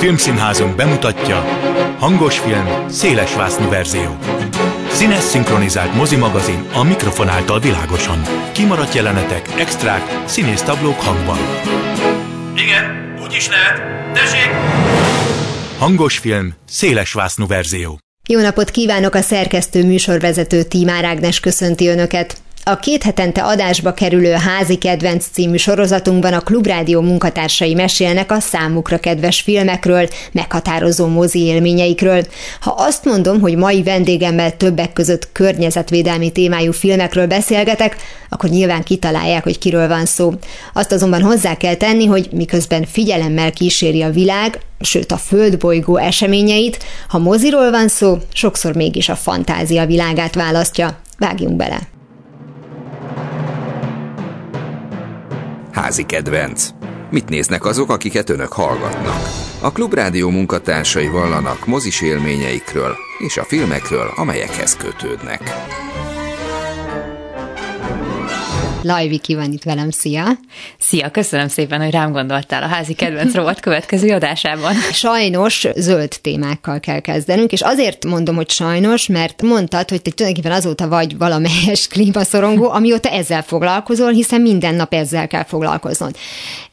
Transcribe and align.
Filmszínházunk 0.00 0.76
bemutatja 0.76 1.36
Hangos 1.98 2.38
film, 2.38 2.88
széles 2.88 3.34
vásznú 3.34 3.68
verzió. 3.68 4.16
Színes 4.90 5.22
szinkronizált 5.22 5.94
mozimagazin 5.94 6.64
a 6.72 6.82
mikrofon 6.82 7.28
által 7.28 7.60
világosan. 7.60 8.22
Kimaradt 8.52 8.94
jelenetek, 8.94 9.48
extrák, 9.58 10.22
színész 10.24 10.62
táblók 10.62 11.00
hangban. 11.00 11.38
Igen, 12.56 13.14
úgy 13.22 13.34
is 13.34 13.48
lehet. 13.48 13.82
Tessék! 14.14 14.50
Hangos 15.78 16.18
film, 16.18 16.54
széles 16.68 17.12
vásznú 17.12 17.46
verzió. 17.46 17.98
Jó 18.28 18.40
napot 18.40 18.70
kívánok 18.70 19.14
a 19.14 19.20
szerkesztő 19.20 19.84
műsorvezető 19.84 20.62
Tímár 20.62 21.04
Ágnes 21.04 21.40
köszönti 21.40 21.88
Önöket. 21.88 22.36
A 22.64 22.76
két 22.76 23.02
hetente 23.02 23.42
adásba 23.42 23.94
kerülő 23.94 24.32
Házi 24.32 24.76
Kedvenc 24.76 25.26
című 25.32 25.56
sorozatunkban 25.56 26.32
a 26.32 26.40
Klubrádió 26.40 27.00
munkatársai 27.00 27.74
mesélnek 27.74 28.32
a 28.32 28.40
számukra 28.40 28.98
kedves 28.98 29.40
filmekről, 29.40 30.08
meghatározó 30.32 31.06
mozi 31.06 31.40
élményeikről. 31.40 32.26
Ha 32.60 32.70
azt 32.70 33.04
mondom, 33.04 33.40
hogy 33.40 33.56
mai 33.56 33.82
vendégemmel 33.82 34.56
többek 34.56 34.92
között 34.92 35.28
környezetvédelmi 35.32 36.30
témájú 36.30 36.72
filmekről 36.72 37.26
beszélgetek, 37.26 37.96
akkor 38.28 38.50
nyilván 38.50 38.82
kitalálják, 38.82 39.42
hogy 39.42 39.58
kiről 39.58 39.88
van 39.88 40.04
szó. 40.04 40.32
Azt 40.72 40.92
azonban 40.92 41.22
hozzá 41.22 41.56
kell 41.56 41.74
tenni, 41.74 42.06
hogy 42.06 42.28
miközben 42.32 42.84
figyelemmel 42.84 43.52
kíséri 43.52 44.02
a 44.02 44.10
világ, 44.10 44.58
sőt 44.80 45.12
a 45.12 45.16
földbolygó 45.16 45.96
eseményeit, 45.96 46.78
ha 47.08 47.18
moziról 47.18 47.70
van 47.70 47.88
szó, 47.88 48.18
sokszor 48.32 48.74
mégis 48.74 49.08
a 49.08 49.16
fantázia 49.16 49.86
világát 49.86 50.34
választja. 50.34 51.00
Vágjunk 51.18 51.56
bele! 51.56 51.98
Házi 55.72 56.06
kedvenc. 56.06 56.68
Mit 57.10 57.28
néznek 57.28 57.64
azok, 57.64 57.90
akiket 57.90 58.30
önök 58.30 58.52
hallgatnak? 58.52 59.22
A 59.60 59.72
Klubrádió 59.72 60.30
munkatársai 60.30 61.08
vallanak 61.08 61.66
mozis 61.66 62.00
élményeikről 62.00 62.96
és 63.18 63.36
a 63.36 63.44
filmekről, 63.44 64.12
amelyekhez 64.16 64.76
kötődnek. 64.76 65.40
Lajviki 68.82 69.34
van 69.34 69.52
itt 69.52 69.62
velem, 69.62 69.90
szia! 69.90 70.24
Szia, 70.78 71.10
köszönöm 71.10 71.48
szépen, 71.48 71.80
hogy 71.80 71.90
rám 71.90 72.12
gondoltál 72.12 72.62
a 72.62 72.66
házi 72.66 72.92
kedvenc 72.94 73.34
rovat 73.34 73.60
következő 73.60 74.12
adásában. 74.12 74.74
Sajnos 74.92 75.66
zöld 75.76 76.18
témákkal 76.22 76.80
kell 76.80 77.00
kezdenünk, 77.00 77.52
és 77.52 77.60
azért 77.60 78.04
mondom, 78.04 78.34
hogy 78.34 78.50
sajnos, 78.50 79.06
mert 79.06 79.42
mondtad, 79.42 79.88
hogy 79.88 80.02
te 80.02 80.10
tulajdonképpen 80.10 80.56
azóta 80.56 80.88
vagy 80.88 81.18
valamelyes 81.18 81.86
klímaszorongó, 81.88 82.70
amióta 82.70 83.08
ezzel 83.08 83.42
foglalkozol, 83.42 84.10
hiszen 84.10 84.40
minden 84.40 84.74
nap 84.74 84.94
ezzel 84.94 85.26
kell 85.26 85.44
foglalkoznod. 85.44 86.16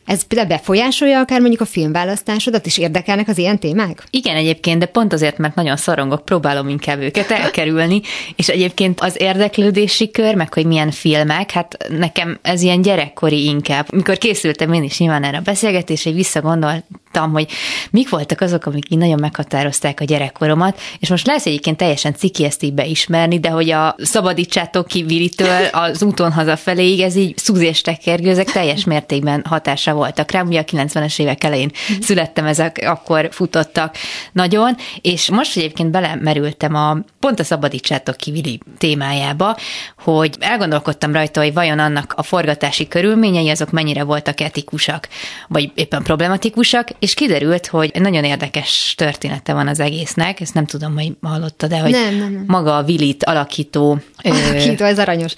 Ez 0.07 0.23
befolyásolja 0.47 1.19
akár 1.19 1.39
mondjuk 1.39 1.61
a 1.61 1.65
filmválasztásodat, 1.65 2.65
is 2.65 2.77
érdekelnek 2.77 3.27
az 3.27 3.37
ilyen 3.37 3.59
témák? 3.59 4.03
Igen, 4.09 4.35
egyébként, 4.35 4.79
de 4.79 4.85
pont 4.85 5.13
azért, 5.13 5.37
mert 5.37 5.55
nagyon 5.55 5.77
szorongok, 5.77 6.25
próbálom 6.25 6.69
inkább 6.69 6.99
őket 6.99 7.31
elkerülni, 7.31 8.01
és 8.35 8.47
egyébként 8.47 8.99
az 8.99 9.15
érdeklődési 9.19 10.11
kör, 10.11 10.35
meg 10.35 10.53
hogy 10.53 10.65
milyen 10.65 10.91
filmek, 10.91 11.51
hát 11.51 11.77
nekem 11.89 12.39
ez 12.41 12.61
ilyen 12.61 12.81
gyerekkori 12.81 13.45
inkább. 13.45 13.93
Mikor 13.93 14.17
készültem 14.17 14.73
én 14.73 14.83
is 14.83 14.99
nyilván 14.99 15.23
erre 15.23 15.37
a 15.37 15.41
beszélgetésre, 15.41 16.11
visszagondoltam, 16.11 16.83
hogy 17.25 17.47
mik 17.91 18.09
voltak 18.09 18.41
azok, 18.41 18.65
amik 18.65 18.91
így 18.91 18.97
nagyon 18.97 19.19
meghatározták 19.19 19.99
a 19.99 20.03
gyerekkoromat, 20.03 20.79
és 20.99 21.09
most 21.09 21.27
lesz 21.27 21.45
egyébként 21.45 21.77
teljesen 21.77 22.15
ciki 22.15 22.43
ezt 22.43 22.63
így 22.63 22.73
beismerni, 22.73 23.39
de 23.39 23.49
hogy 23.49 23.69
a 23.69 23.95
szabadítsátok 23.97 24.87
ki 24.87 25.03
Viritől 25.03 25.65
az 25.65 26.03
úton 26.03 26.31
hazafeléig, 26.31 26.99
ez 26.99 27.15
így 27.15 27.37
szúzés 27.37 27.81
tekergő, 27.81 28.29
ezek 28.29 28.51
teljes 28.51 28.83
mértékben 28.83 29.43
hatása 29.47 29.93
voltak 29.93 30.31
rám, 30.31 30.47
ugye 30.47 30.59
a 30.59 30.63
90-es 30.63 31.19
évek 31.19 31.43
elején 31.43 31.71
mm. 31.93 31.99
születtem, 31.99 32.45
ezek 32.45 32.83
akkor 32.85 33.29
futottak 33.31 33.95
nagyon, 34.31 34.75
és 35.01 35.29
most 35.29 35.57
egyébként 35.57 35.91
belemerültem 35.91 36.75
a 36.75 36.97
pont 37.19 37.39
a 37.39 37.43
szabadítsátok 37.43 38.15
kivili 38.17 38.59
témájába, 38.77 39.57
hogy 40.03 40.35
elgondolkodtam 40.39 41.13
rajta, 41.13 41.41
hogy 41.41 41.53
vajon 41.53 41.79
annak 41.79 42.13
a 42.15 42.23
forgatási 42.23 42.87
körülményei 42.87 43.49
azok 43.49 43.71
mennyire 43.71 44.03
voltak 44.03 44.39
etikusak, 44.39 45.07
vagy 45.47 45.71
éppen 45.75 46.03
problematikusak, 46.03 46.87
és 46.99 47.06
kiderült, 47.13 47.67
hogy 47.67 47.91
nagyon 47.93 48.23
érdekes 48.23 48.93
története 48.97 49.53
van 49.53 49.67
az 49.67 49.79
egésznek, 49.79 50.39
ezt 50.39 50.53
nem 50.53 50.65
tudom, 50.65 50.93
hogy 50.93 51.11
hallottad 51.21 51.69
de 51.69 51.79
hogy 51.79 51.91
nem, 51.91 52.15
nem, 52.15 52.33
nem. 52.33 52.43
maga 52.47 52.77
a 52.77 52.83
Vilit 52.83 53.23
alakító... 53.23 53.99
Alakító, 54.17 54.85
ez 54.85 54.99
aranyos. 54.99 55.33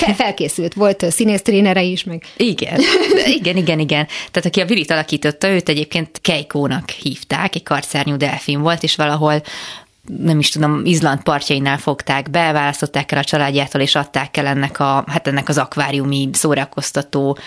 Hát, 0.00 0.14
felkészült, 0.14 0.74
volt 0.74 1.10
színész 1.10 1.42
trénere 1.42 1.82
is, 1.82 2.04
meg... 2.04 2.22
Igen, 2.36 2.80
igen, 3.38 3.56
igen, 3.56 3.78
igen. 3.78 4.06
Tehát 4.06 4.46
aki 4.46 4.60
a 4.60 4.64
Virit 4.64 4.90
alakította, 4.90 5.48
őt 5.48 5.68
egyébként 5.68 6.20
Keikónak 6.20 6.90
hívták, 6.90 7.54
egy 7.54 7.62
karszárnyú 7.62 8.16
delfin 8.16 8.60
volt, 8.60 8.82
és 8.82 8.96
valahol 8.96 9.42
nem 10.18 10.38
is 10.38 10.50
tudom, 10.50 10.84
Izland 10.84 11.22
partjainál 11.22 11.78
fogták 11.78 12.30
be, 12.30 12.52
választották 12.52 13.12
el 13.12 13.18
a 13.18 13.24
családjától, 13.24 13.80
és 13.80 13.94
adták 13.94 14.36
el 14.36 14.46
ennek, 14.46 14.80
a, 14.80 15.04
hát 15.06 15.26
ennek 15.26 15.48
az 15.48 15.58
akváriumi 15.58 16.28
szórakoztató 16.32 17.38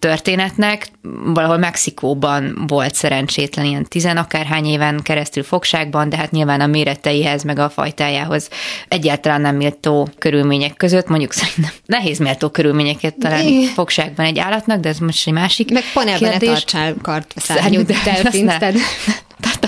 történetnek. 0.00 0.88
Valahol 1.24 1.56
Mexikóban 1.56 2.64
volt 2.66 2.94
szerencsétlen 2.94 3.64
ilyen 3.64 3.84
tizenakárhány 3.84 4.64
éven 4.64 5.00
keresztül 5.02 5.42
fogságban, 5.42 6.08
de 6.08 6.16
hát 6.16 6.30
nyilván 6.30 6.60
a 6.60 6.66
méreteihez, 6.66 7.42
meg 7.42 7.58
a 7.58 7.68
fajtájához 7.68 8.48
egyáltalán 8.88 9.40
nem 9.40 9.56
méltó 9.56 10.08
körülmények 10.18 10.76
között, 10.76 11.08
mondjuk 11.08 11.32
szerintem 11.32 11.72
nehéz 11.86 12.18
méltó 12.18 12.48
körülményeket 12.48 13.14
találni 13.18 13.66
fogságban 13.66 14.26
egy 14.26 14.38
állatnak, 14.38 14.80
de 14.80 14.88
ez 14.88 14.98
most 14.98 15.26
egy 15.26 15.32
másik 15.32 15.72
Meg 15.72 15.82
panelben 15.94 16.30
ne 16.30 16.38
tartsál 16.38 16.94
kart, 17.02 17.34
szárnyú 17.36 17.82
delfint, 18.04 18.58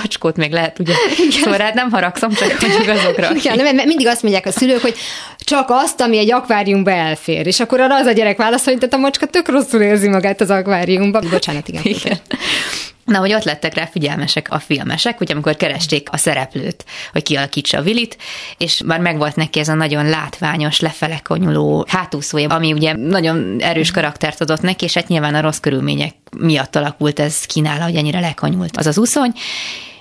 tacskót 0.02 0.36
még 0.36 0.52
lehet, 0.52 0.78
ugye? 0.78 0.94
Igen. 1.16 1.30
Szóval 1.30 1.58
hát 1.58 1.74
nem 1.74 1.90
haragszom, 1.90 2.32
csak 2.32 2.60
mondjuk 2.60 2.88
azokra. 2.88 3.34
Igen, 3.34 3.74
nem, 3.74 3.86
mindig 3.86 4.06
azt 4.06 4.22
mondják 4.22 4.46
a 4.46 4.50
szülők, 4.50 4.80
hogy 4.80 4.94
csak 5.38 5.66
azt, 5.70 6.00
ami 6.00 6.18
egy 6.18 6.32
akváriumba 6.32 6.90
elfér. 6.90 7.46
És 7.46 7.60
akkor 7.60 7.80
arra 7.80 7.94
az 7.94 8.06
a 8.06 8.12
gyerek 8.12 8.36
válasz, 8.36 8.64
hogy 8.64 8.86
a 8.90 8.96
macska 8.96 9.26
tök 9.26 9.48
rosszul 9.48 9.80
érzi 9.80 10.08
magát 10.08 10.40
az 10.40 10.50
akváriumban. 10.50 11.26
Bocsánat, 11.30 11.68
igen. 11.68 11.82
igen. 11.84 12.18
Na, 13.04 13.18
hogy 13.18 13.32
ott 13.32 13.44
lettek 13.44 13.74
rá 13.74 13.86
figyelmesek 13.86 14.46
a 14.50 14.58
filmesek, 14.58 15.18
hogy 15.18 15.32
amikor 15.32 15.56
keresték 15.56 16.08
a 16.10 16.16
szereplőt, 16.16 16.84
hogy 17.12 17.22
kialakítsa 17.22 17.78
a 17.78 17.82
Vilit, 17.82 18.16
és 18.58 18.82
már 18.84 19.00
megvolt 19.00 19.36
neki 19.36 19.58
ez 19.58 19.68
a 19.68 19.74
nagyon 19.74 20.08
látványos, 20.08 20.80
lefele 20.80 21.20
konyuló 21.24 21.84
hátúszója, 21.88 22.48
ami 22.48 22.72
ugye 22.72 22.92
nagyon 22.92 23.56
erős 23.58 23.90
karaktert 23.90 24.40
adott 24.40 24.60
neki, 24.60 24.84
és 24.84 24.94
hát 24.94 25.08
nyilván 25.08 25.34
a 25.34 25.40
rossz 25.40 25.58
körülmények 25.58 26.14
miatt 26.38 26.76
alakult 26.76 27.20
ez 27.20 27.44
kínála, 27.44 27.84
hogy 27.84 27.96
ennyire 27.96 28.20
lekonyult 28.20 28.76
az 28.76 28.86
az 28.86 28.98
úszony, 28.98 29.32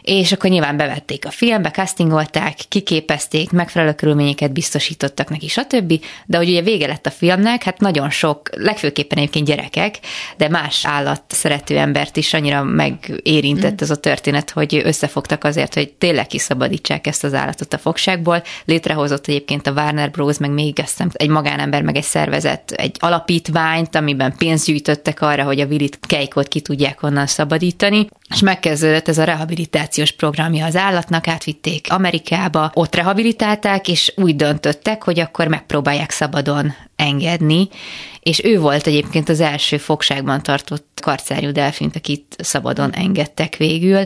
és 0.01 0.31
akkor 0.31 0.49
nyilván 0.49 0.77
bevették 0.77 1.25
a 1.25 1.31
filmbe, 1.31 1.71
castingolták, 1.71 2.57
kiképezték, 2.67 3.51
megfelelő 3.51 3.93
körülményeket 3.93 4.51
biztosítottak 4.51 5.29
neki, 5.29 5.47
stb. 5.47 6.03
De 6.25 6.37
hogy 6.37 6.49
ugye 6.49 6.61
vége 6.61 6.87
lett 6.87 7.05
a 7.05 7.11
filmnek, 7.11 7.63
hát 7.63 7.79
nagyon 7.79 8.09
sok, 8.09 8.49
legfőképpen 8.55 9.17
egyébként 9.17 9.47
gyerekek, 9.47 9.99
de 10.37 10.49
más 10.49 10.85
állat 10.85 11.23
szerető 11.27 11.77
embert 11.77 12.17
is 12.17 12.33
annyira 12.33 12.63
megérintett 12.63 13.71
mm. 13.71 13.83
ez 13.83 13.89
a 13.89 13.95
történet, 13.95 14.49
hogy 14.49 14.81
összefogtak 14.83 15.43
azért, 15.43 15.73
hogy 15.73 15.89
tényleg 15.93 16.27
kiszabadítsák 16.27 17.07
ezt 17.07 17.23
az 17.23 17.33
állatot 17.33 17.73
a 17.73 17.77
fogságból. 17.77 18.43
Létrehozott 18.65 19.27
egyébként 19.27 19.67
a 19.67 19.71
Warner 19.71 20.11
Bros. 20.11 20.37
meg 20.37 20.51
még 20.51 20.79
azt 20.79 20.89
hiszem, 20.89 21.09
egy 21.13 21.29
magánember, 21.29 21.81
meg 21.81 21.95
egy 21.95 22.03
szervezet, 22.03 22.71
egy 22.71 22.95
alapítványt, 22.99 23.95
amiben 23.95 24.35
pénzt 24.37 24.65
gyűjtöttek 24.65 25.21
arra, 25.21 25.43
hogy 25.43 25.59
a 25.59 25.65
Willit 25.65 25.99
Keikot 26.07 26.47
ki 26.47 26.61
tudják 26.61 27.03
onnan 27.03 27.27
szabadítani, 27.27 28.07
és 28.31 28.39
megkezdődött 28.39 29.07
ez 29.07 29.17
a 29.17 29.23
rehabilitáció 29.23 29.69
rehabilitációs 29.71 30.11
programja 30.11 30.65
az 30.65 30.75
állatnak, 30.75 31.27
átvitték 31.27 31.87
Amerikába, 31.89 32.71
ott 32.73 32.95
rehabilitálták, 32.95 33.87
és 33.87 34.13
úgy 34.15 34.35
döntöttek, 34.35 35.03
hogy 35.03 35.19
akkor 35.19 35.47
megpróbálják 35.47 36.11
szabadon 36.11 36.73
engedni, 36.95 37.67
és 38.19 38.43
ő 38.43 38.59
volt 38.59 38.87
egyébként 38.87 39.29
az 39.29 39.39
első 39.39 39.77
fogságban 39.77 40.43
tartott 40.43 40.99
karcárjú 41.01 41.51
delfint, 41.51 41.95
akit 41.95 42.35
szabadon 42.37 42.93
engedtek 42.93 43.55
végül, 43.55 44.03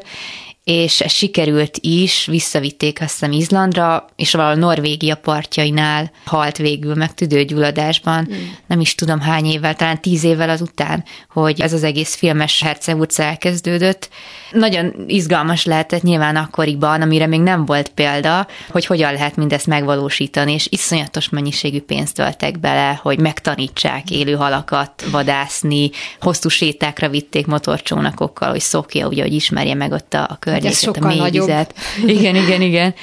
és 0.65 1.01
ez 1.01 1.11
sikerült 1.11 1.77
is, 1.81 2.25
visszavitték 2.25 3.01
azt 3.01 3.11
hiszem 3.11 3.31
Izlandra, 3.31 4.05
és 4.15 4.33
valahol 4.33 4.55
Norvégia 4.55 5.15
partjainál 5.15 6.11
halt 6.25 6.57
végül 6.57 6.95
meg 6.95 7.13
tüdőgyulladásban, 7.13 8.27
mm. 8.31 8.35
nem 8.67 8.79
is 8.79 8.95
tudom 8.95 9.19
hány 9.19 9.45
évvel, 9.45 9.75
talán 9.75 10.01
tíz 10.01 10.23
évvel 10.23 10.49
azután, 10.49 11.03
hogy 11.29 11.61
ez 11.61 11.73
az 11.73 11.83
egész 11.83 12.15
filmes 12.15 12.61
Herceg 12.61 12.99
utca 12.99 13.23
elkezdődött. 13.23 14.09
Nagyon 14.51 14.93
izgalmas 15.07 15.65
lehetett 15.65 16.01
nyilván 16.01 16.35
akkoriban, 16.35 17.01
amire 17.01 17.27
még 17.27 17.41
nem 17.41 17.65
volt 17.65 17.89
példa, 17.89 18.47
hogy 18.69 18.85
hogyan 18.85 19.13
lehet 19.13 19.35
mindezt 19.35 19.67
megvalósítani, 19.67 20.53
és 20.53 20.67
iszonyatos 20.69 21.29
mennyiségű 21.29 21.81
pénzt 21.81 22.15
töltek 22.15 22.59
bele, 22.59 22.99
hogy 23.01 23.19
megtanítsák 23.19 24.11
élő 24.11 24.33
halakat 24.33 25.03
vadászni, 25.11 25.89
hosszú 26.21 26.49
sétákra 26.49 27.09
vitték 27.09 27.45
motorcsónakokkal, 27.45 28.49
hogy 28.49 28.59
szokja, 28.59 29.07
ugye, 29.07 29.21
hogy 29.21 29.33
ismerje 29.33 29.73
meg 29.73 29.91
ott 29.91 30.13
a, 30.13 30.27
a 30.29 30.37
környéket, 30.61 31.03
a 31.03 31.07
mélyvizet. 31.07 31.73
Igen, 32.05 32.35
igen, 32.35 32.61
igen. 32.61 32.93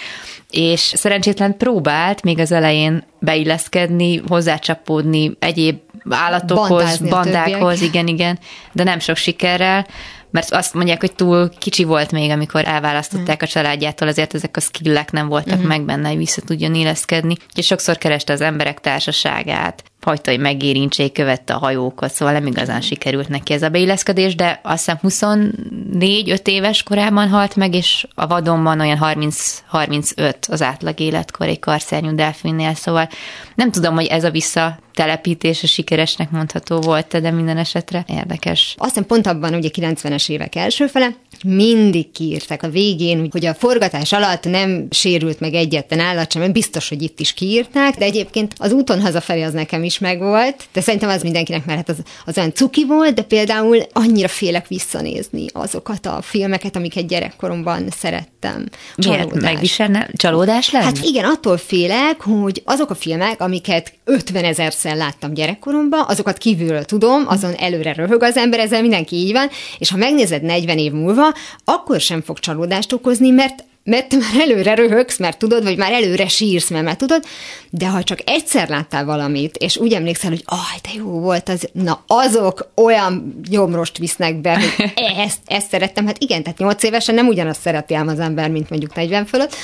És 0.51 0.81
szerencsétlen 0.81 1.57
próbált 1.57 2.23
még 2.23 2.39
az 2.39 2.53
elején 2.53 3.05
beilleszkedni, 3.19 4.23
hozzácsapódni 4.29 5.37
egyéb 5.39 5.79
állatokhoz, 6.11 6.99
bandákhoz, 6.99 7.81
igen, 7.83 8.07
igen, 8.07 8.39
de 8.73 8.85
nem 8.85 8.99
sok 8.99 9.17
sikerrel. 9.17 9.87
mert 10.31 10.53
azt 10.53 10.75
mondják, 10.75 11.01
hogy 11.01 11.13
túl 11.13 11.51
kicsi 11.59 11.85
volt 11.85 12.13
még, 12.13 12.31
amikor 12.31 12.65
elválasztották 12.67 13.43
a 13.43 13.47
családjától, 13.47 14.09
azért 14.09 14.35
ezek 14.35 14.57
a 14.57 14.61
skillek 14.61 15.13
nem 15.13 15.29
voltak 15.29 15.53
uh-huh. 15.53 15.69
meg 15.69 15.83
benne, 15.83 16.09
hogy 16.09 16.17
vissza 16.17 16.41
tudjon 16.41 16.75
illeszkedni. 16.75 17.35
És 17.55 17.67
sokszor 17.67 17.99
kereste 17.99 18.33
az 18.33 18.41
emberek 18.41 18.81
társaságát, 18.81 19.92
hagyta, 20.05 20.31
hogy 20.31 20.41
megérintsék, 20.41 21.13
követte 21.13 21.55
a 21.55 21.59
hajókat, 21.59 22.13
szóval 22.13 22.35
nem 22.35 22.47
igazán 22.47 22.81
sikerült 22.81 23.29
neki 23.29 23.53
ez 23.53 23.63
a 23.63 23.69
beilleszkedés, 23.69 24.35
de 24.35 24.61
azt 24.63 24.85
hiszem 24.85 24.99
24-5 25.03 26.47
éves 26.47 26.83
korában 26.83 27.29
halt 27.29 27.57
meg, 27.57 27.75
és 27.75 28.07
a 28.15 28.27
vadonban 28.27 28.81
olyan 28.81 28.99
30-35 29.01 30.35
az 30.49 30.63
átlag 30.63 31.01
életkor 31.01 31.47
egy 31.47 31.59
karszárnyú 31.59 32.15
delfinnél, 32.15 32.75
szóval 32.75 33.09
nem 33.55 33.71
tudom, 33.71 33.95
hogy 33.95 34.07
ez 34.07 34.25
a 34.25 34.31
vissza 34.31 34.79
telepítése 34.95 35.67
sikeresnek 35.67 36.31
mondható 36.31 36.81
volt, 36.81 37.21
de 37.21 37.31
minden 37.31 37.59
esetre 37.59 38.05
érdekes. 38.09 38.75
Aztán 38.79 39.07
pont 39.07 39.27
abban 39.27 39.55
ugye 39.55 39.69
90-es 39.73 40.31
évek 40.31 40.55
első 40.55 40.87
fele 40.87 41.15
mindig 41.45 42.11
kiírták 42.11 42.63
a 42.63 42.69
végén, 42.69 43.29
hogy 43.31 43.47
a 43.47 43.55
forgatás 43.55 44.13
alatt 44.13 44.45
nem 44.45 44.87
sérült 44.91 45.41
meg 45.41 45.55
egyetlen 45.55 46.01
állat 46.01 46.33
sem, 46.33 46.53
biztos, 46.53 46.89
hogy 46.89 47.03
itt 47.03 47.21
is 47.21 47.33
kiírták, 47.33 47.99
de 47.99 48.05
egyébként 48.05 48.55
az 48.59 48.73
úton 48.73 49.01
hazafelé 49.01 49.43
az 49.43 49.53
nekem 49.53 49.85
is 49.85 49.99
megvolt, 49.99 50.65
de 50.73 50.81
szerintem 50.81 51.09
az 51.09 51.23
mindenkinek, 51.23 51.65
mert 51.65 51.79
hát 51.79 51.89
az, 51.89 52.03
az 52.25 52.39
olyan 52.39 52.53
cuki 52.53 52.87
volt, 52.87 53.15
de 53.15 53.23
például 53.23 53.79
annyira 53.93 54.29
félek 54.29 54.69
visszanézni 54.69 55.47
azokat 55.53 56.07
a 56.07 56.23
filmeket, 56.23 56.77
amiket 56.77 57.07
gyerekkoromban 57.07 57.89
szerettem. 57.91 58.69
Miért? 58.97 59.41
Megviselne? 59.41 60.09
Csalódás 60.13 60.71
lesz? 60.71 60.85
Hát 60.85 60.99
igen, 61.03 61.25
attól 61.25 61.57
félek, 61.57 62.21
hogy 62.21 62.63
azok 62.65 62.91
a 62.91 62.95
filmek, 62.95 63.41
amiket 63.41 63.93
50 64.05 64.45
ezerszer 64.45 64.97
láttam 64.97 65.35
gyerekkoromban, 65.35 66.05
azokat 66.09 66.39
kívülről 66.39 66.85
tudom, 66.85 67.25
azon 67.27 67.55
előre 67.55 67.93
röhög 67.93 68.23
az 68.23 68.37
ember, 68.37 68.59
ezzel 68.59 68.81
mindenki 68.81 69.17
így 69.17 69.33
van, 69.33 69.49
és 69.79 69.91
ha 69.91 69.97
megnézed 69.97 70.43
40 70.43 70.79
év 70.79 70.93
múlva, 70.93 71.35
akkor 71.65 72.01
sem 72.01 72.23
fog 72.23 72.39
csalódást 72.39 72.93
okozni, 72.93 73.31
mert 73.31 73.65
mert 73.85 74.09
te 74.09 74.17
már 74.17 74.41
előre 74.41 74.75
röhögsz, 74.75 75.19
mert 75.19 75.39
tudod, 75.39 75.63
vagy 75.63 75.77
már 75.77 75.93
előre 75.93 76.29
sírsz, 76.29 76.71
mert, 76.71 76.85
mert 76.85 76.99
tudod, 76.99 77.25
de 77.71 77.89
ha 77.89 78.03
csak 78.03 78.19
egyszer 78.25 78.69
láttál 78.69 79.05
valamit, 79.05 79.57
és 79.57 79.77
úgy 79.77 79.93
emlékszel, 79.93 80.31
hogy 80.31 80.43
aj, 80.45 80.79
de 80.83 80.89
jó 80.97 81.21
volt 81.21 81.49
az, 81.49 81.69
na 81.73 82.05
azok 82.07 82.71
olyan 82.75 83.41
gyomrost 83.49 83.99
visznek 83.99 84.41
be, 84.41 84.55
hogy 84.77 84.91
ezt, 85.27 85.39
ezt 85.47 85.71
szerettem. 85.71 86.07
Hát 86.07 86.23
igen, 86.23 86.43
tehát 86.43 86.59
nyolc 86.59 86.83
évesen 86.83 87.15
nem 87.15 87.27
ugyanazt 87.27 87.61
szereti 87.61 87.95
ám 87.95 88.09
az 88.09 88.19
ember, 88.19 88.51
mint 88.51 88.71
mondjuk 88.71 88.95
40 88.95 89.27
fölött. 89.27 89.55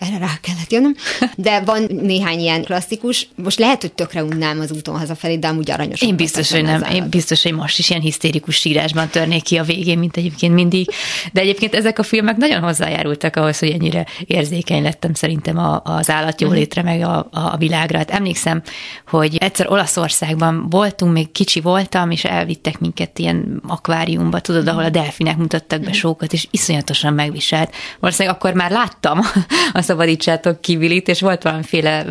Erre 0.00 0.18
rá 0.18 0.38
kellett 0.40 0.72
jönnöm. 0.72 0.94
De 1.36 1.60
van 1.60 1.86
néhány 2.02 2.38
ilyen 2.40 2.64
klasszikus. 2.64 3.28
Most 3.34 3.58
lehet, 3.58 3.80
hogy 3.80 3.92
tökre 3.92 4.24
unnám 4.24 4.60
az 4.60 4.72
úton 4.72 4.98
hazafelé, 4.98 5.36
de 5.36 5.48
amúgy 5.48 5.70
aranyos. 5.70 6.02
Én 6.02 6.16
biztos, 6.16 6.50
hogy 6.50 6.62
nem. 6.62 6.82
Én 6.92 7.08
biztos, 7.08 7.42
hogy 7.42 7.52
most 7.52 7.78
is 7.78 7.90
ilyen 7.90 8.02
hisztérikus 8.02 8.56
sírásban 8.56 9.08
törnék 9.08 9.42
ki 9.42 9.56
a 9.56 9.62
végén, 9.62 9.98
mint 9.98 10.16
egyébként 10.16 10.54
mindig. 10.54 10.88
De 11.32 11.40
egyébként 11.40 11.74
ezek 11.74 11.98
a 11.98 12.02
filmek 12.02 12.36
nagyon 12.36 12.62
hozzájárultak 12.62 13.36
ahhoz, 13.36 13.55
az, 13.56 13.68
hogy 13.68 13.80
ennyire 13.80 14.06
érzékeny 14.26 14.82
lettem 14.82 15.14
szerintem 15.14 15.58
a, 15.58 15.80
az 15.84 16.10
állatjólétre, 16.10 16.82
meg 16.82 17.02
a, 17.02 17.28
a 17.30 17.56
világra. 17.56 17.98
Hát 17.98 18.10
emlékszem, 18.10 18.62
hogy 19.06 19.36
egyszer 19.36 19.70
Olaszországban 19.70 20.68
voltunk, 20.70 21.12
még 21.12 21.32
kicsi 21.32 21.60
voltam, 21.60 22.10
és 22.10 22.24
elvittek 22.24 22.78
minket 22.78 23.18
ilyen 23.18 23.62
akváriumba, 23.68 24.40
tudod, 24.40 24.68
ahol 24.68 24.84
a 24.84 24.90
delfinek 24.90 25.36
mutattak 25.36 25.80
be 25.80 25.92
sókat, 25.92 26.32
és 26.32 26.46
iszonyatosan 26.50 27.14
megviselt. 27.14 27.74
Valószínűleg 28.00 28.36
akkor 28.36 28.52
már 28.52 28.70
láttam 28.70 29.20
a 29.72 29.80
szabadítsátok 29.80 30.60
kivilit, 30.60 31.08
és 31.08 31.20
volt 31.20 31.42
valamiféle 31.42 32.04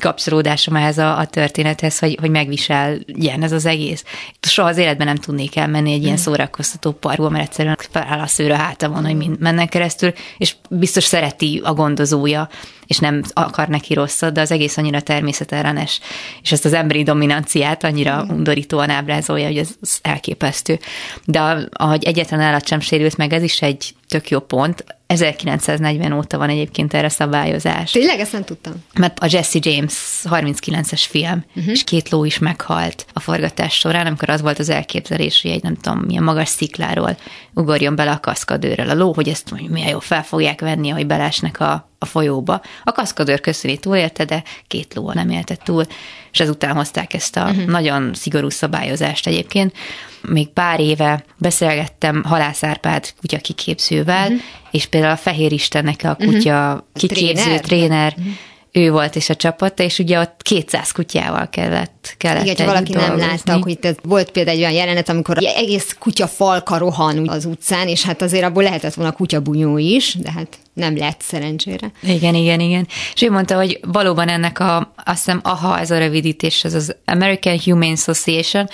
kapcsolódásom 0.00 0.76
ehhez 0.76 0.98
a, 0.98 1.18
a 1.18 1.26
történethez, 1.26 1.98
hogy, 1.98 2.16
hogy 2.20 2.30
megvisel 2.30 2.98
ilyen 3.06 3.42
ez 3.42 3.52
az 3.52 3.66
egész. 3.66 4.04
Soha 4.40 4.68
az 4.68 4.76
életben 4.76 5.06
nem 5.06 5.16
tudnék 5.16 5.56
elmenni 5.56 5.92
egy 5.92 6.04
ilyen 6.04 6.16
szórakoztató 6.16 6.92
parkba, 6.92 7.28
mert 7.28 7.44
egyszerűen 7.44 7.76
feláll 7.90 8.20
a 8.20 8.26
szőre 8.26 8.56
hátamon, 8.56 9.04
hogy 9.06 9.38
mennek 9.38 9.68
keresztül, 9.68 10.12
és 10.38 10.54
biztos 10.78 11.04
szereti 11.04 11.60
a 11.64 11.72
gondozója, 11.72 12.48
és 12.86 12.98
nem 12.98 13.22
akar 13.32 13.68
neki 13.68 13.94
rosszat, 13.94 14.32
de 14.32 14.40
az 14.40 14.50
egész 14.50 14.76
annyira 14.76 15.00
természetellenes, 15.00 16.00
és 16.42 16.52
ezt 16.52 16.64
az 16.64 16.72
emberi 16.72 17.02
dominanciát 17.02 17.84
annyira 17.84 18.26
undorítóan 18.28 18.90
ábrázolja, 18.90 19.46
hogy 19.46 19.58
ez, 19.58 19.68
elképesztő. 20.02 20.78
De 21.24 21.68
ahogy 21.72 22.04
egyetlen 22.04 22.40
állat 22.40 22.66
sem 22.66 22.80
sérült 22.80 23.16
meg, 23.16 23.32
ez 23.32 23.42
is 23.42 23.62
egy 23.62 23.94
tök 24.08 24.30
jó 24.30 24.40
pont. 24.40 24.84
1940 25.06 26.12
óta 26.12 26.38
van 26.38 26.48
egyébként 26.48 26.94
erre 26.94 27.08
szabályozás. 27.08 27.90
Tényleg 27.90 28.20
ezt 28.20 28.32
nem 28.32 28.44
tudtam. 28.44 28.72
Mert 28.94 29.18
a 29.18 29.26
Jesse 29.30 29.58
James 29.62 29.94
39-es 30.24 31.04
film, 31.08 31.44
uh-huh. 31.48 31.72
és 31.72 31.84
két 31.84 32.08
ló 32.08 32.24
is 32.24 32.38
meghalt 32.38 33.06
a 33.12 33.20
forgatás 33.20 33.74
során, 33.74 34.06
amikor 34.06 34.30
az 34.30 34.40
volt 34.40 34.58
az 34.58 34.68
elképzelés, 34.68 35.42
hogy 35.42 35.50
egy 35.50 35.62
nem 35.62 35.76
tudom 35.76 35.98
milyen 35.98 36.22
magas 36.22 36.48
szikláról 36.48 37.16
ugorjon 37.54 37.96
bele 37.96 38.10
a 38.10 38.20
kaszkadőrrel 38.20 38.90
a 38.90 38.94
ló, 38.94 39.12
hogy 39.14 39.28
ezt 39.28 39.68
milyen 39.68 39.88
jó 39.88 39.98
fel 39.98 40.22
fogják 40.22 40.60
venni, 40.60 40.88
hogy 40.88 41.06
belesnek 41.06 41.60
a, 41.60 41.90
a 41.98 42.04
folyóba. 42.06 42.60
A 42.84 42.92
kaszkadőr 42.92 43.40
köszöni 43.40 43.78
túlélte, 43.78 44.24
de 44.24 44.42
két 44.66 44.94
ló 44.94 45.12
nem 45.12 45.30
élte 45.30 45.56
túl, 45.56 45.84
és 46.32 46.40
ezután 46.40 46.74
hozták 46.74 47.14
ezt 47.14 47.36
a 47.36 47.42
uh-huh. 47.42 47.64
nagyon 47.64 48.14
szigorú 48.14 48.48
szabályozást 48.48 49.26
egyébként. 49.26 49.76
Még 50.22 50.48
pár 50.48 50.80
éve 50.80 51.24
beszélgettem 51.38 52.24
Halászárpád 52.24 53.14
kutya 53.20 53.38
kiképzővel, 53.38 54.26
uh-huh. 54.26 54.40
és 54.70 54.86
például 54.86 55.12
a 55.12 55.16
Fehér 55.16 55.52
Istennek 55.52 56.00
a 56.04 56.14
kutya 56.14 56.66
uh-huh. 56.66 56.84
kiképző 56.92 57.42
tréner, 57.42 57.60
tréner 57.60 58.14
uh-huh 58.18 58.34
ő 58.76 58.90
volt 58.90 59.16
és 59.16 59.28
a 59.28 59.34
csapata, 59.34 59.82
és 59.82 59.98
ugye 59.98 60.20
ott 60.20 60.40
200 60.42 60.90
kutyával 60.90 61.48
kellett, 61.48 62.14
kellett 62.18 62.44
Igen, 62.44 62.66
valaki 62.66 62.92
dolgozni. 62.92 63.16
nem 63.16 63.28
látta, 63.28 63.58
hogy 63.62 63.78
ez 63.80 63.94
volt 64.02 64.30
például 64.30 64.56
egy 64.56 64.62
olyan 64.62 64.74
jelenet, 64.74 65.08
amikor 65.08 65.38
egész 65.56 65.96
kutya 65.98 66.26
falka 66.26 66.78
rohan 66.78 67.28
az 67.28 67.44
utcán, 67.44 67.88
és 67.88 68.04
hát 68.04 68.22
azért 68.22 68.44
abból 68.44 68.62
lehetett 68.62 68.94
volna 68.94 69.12
kutyabunyó 69.12 69.78
is, 69.78 70.14
de 70.14 70.30
hát 70.30 70.58
nem 70.72 70.96
lett 70.96 71.20
szerencsére. 71.20 71.90
Igen, 72.02 72.34
igen, 72.34 72.60
igen. 72.60 72.86
És 73.14 73.22
ő 73.22 73.30
mondta, 73.30 73.56
hogy 73.56 73.80
valóban 73.82 74.28
ennek 74.28 74.58
a, 74.58 74.92
azt 75.04 75.24
hiszem, 75.24 75.40
AHA, 75.42 75.78
ez 75.80 75.90
a 75.90 75.98
rövidítés, 75.98 76.64
ez 76.64 76.74
az 76.74 76.96
American 77.04 77.58
Humane 77.64 77.92
Association, 77.92 78.68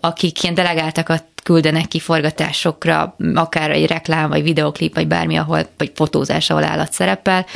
akik 0.00 0.42
ilyen 0.42 0.54
delegáltakat 0.54 1.24
küldenek 1.48 1.88
ki 1.88 1.98
forgatásokra, 1.98 3.16
akár 3.34 3.70
egy 3.70 3.86
reklám, 3.86 4.28
vagy 4.28 4.42
videoklip, 4.42 4.94
vagy 4.94 5.06
bármi, 5.06 5.36
ahol, 5.36 5.66
vagy 5.76 5.92
fotózás, 5.94 6.50
ahol 6.50 6.64
állat 6.64 6.92
szerepel, 6.92 7.46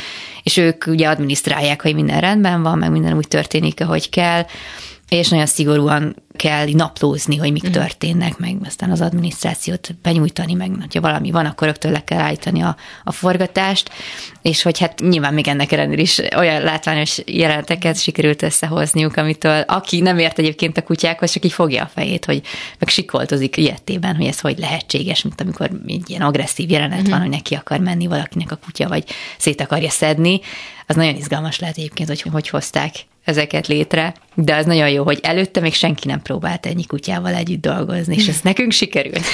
és 0.43 0.57
ők 0.57 0.85
ugye 0.87 1.07
adminisztrálják, 1.07 1.81
hogy 1.81 1.95
minden 1.95 2.19
rendben 2.19 2.63
van, 2.63 2.77
meg 2.77 2.91
minden 2.91 3.15
úgy 3.15 3.27
történik, 3.27 3.81
ahogy 3.81 4.09
kell, 4.09 4.45
és 5.09 5.29
nagyon 5.29 5.45
szigorúan 5.45 6.15
kell 6.43 6.67
naplózni, 6.71 7.37
hogy 7.37 7.51
mik 7.51 7.63
uh-huh. 7.63 7.77
történnek, 7.77 8.37
meg 8.37 8.55
aztán 8.65 8.91
az 8.91 9.01
adminisztrációt 9.01 9.95
benyújtani, 10.01 10.53
meg 10.53 10.71
ha 10.93 11.01
valami 11.01 11.31
van, 11.31 11.45
akkor 11.45 11.67
rögtön 11.67 11.91
le 11.91 12.03
kell 12.03 12.19
állítani 12.19 12.61
a, 12.61 12.75
a 13.03 13.11
forgatást, 13.11 13.89
és 14.41 14.61
hogy 14.61 14.79
hát 14.79 14.99
nyilván 14.99 15.33
még 15.33 15.47
ennek 15.47 15.71
ellenére 15.71 16.01
is 16.01 16.21
olyan 16.35 16.61
látványos 16.61 17.17
jeleneteket 17.25 18.01
sikerült 18.01 18.41
összehozniuk, 18.41 19.15
amitől 19.15 19.59
aki 19.61 20.01
nem 20.01 20.17
ért 20.17 20.39
egyébként 20.39 20.77
a 20.77 20.81
kutyákhoz, 20.81 21.31
csak 21.31 21.45
így 21.45 21.53
fogja 21.53 21.83
a 21.83 21.91
fejét, 21.93 22.25
hogy 22.25 22.41
meg 22.79 22.89
sikoltozik 22.89 23.57
ilyetében, 23.57 24.15
hogy 24.15 24.25
ez 24.25 24.39
hogy 24.39 24.57
lehetséges, 24.59 25.21
mint 25.21 25.41
amikor 25.41 25.69
egy 25.87 26.09
ilyen 26.09 26.21
agresszív 26.21 26.69
jelenet 26.69 26.97
uh-huh. 26.97 27.11
van, 27.11 27.21
hogy 27.21 27.29
neki 27.29 27.55
akar 27.55 27.79
menni 27.79 28.07
valakinek 28.07 28.51
a 28.51 28.59
kutya, 28.65 28.87
vagy 28.87 29.03
szét 29.37 29.61
akarja 29.61 29.89
szedni, 29.89 30.39
az 30.87 30.95
nagyon 30.95 31.15
izgalmas 31.15 31.59
lehet 31.59 31.77
egyébként, 31.77 32.07
hogy 32.07 32.21
hogy 32.21 32.49
hozták 32.49 32.93
ezeket 33.23 33.67
létre, 33.67 34.13
de 34.35 34.55
az 34.55 34.65
nagyon 34.65 34.89
jó, 34.89 35.03
hogy 35.03 35.19
előtte 35.21 35.59
még 35.59 35.73
senki 35.73 36.07
nem 36.07 36.21
próbált 36.21 36.65
ennyi 36.65 36.85
kutyával 36.85 37.33
együtt 37.33 37.61
dolgozni, 37.61 38.15
és 38.15 38.27
ez 38.27 38.39
nekünk 38.43 38.71
sikerült. 38.71 39.25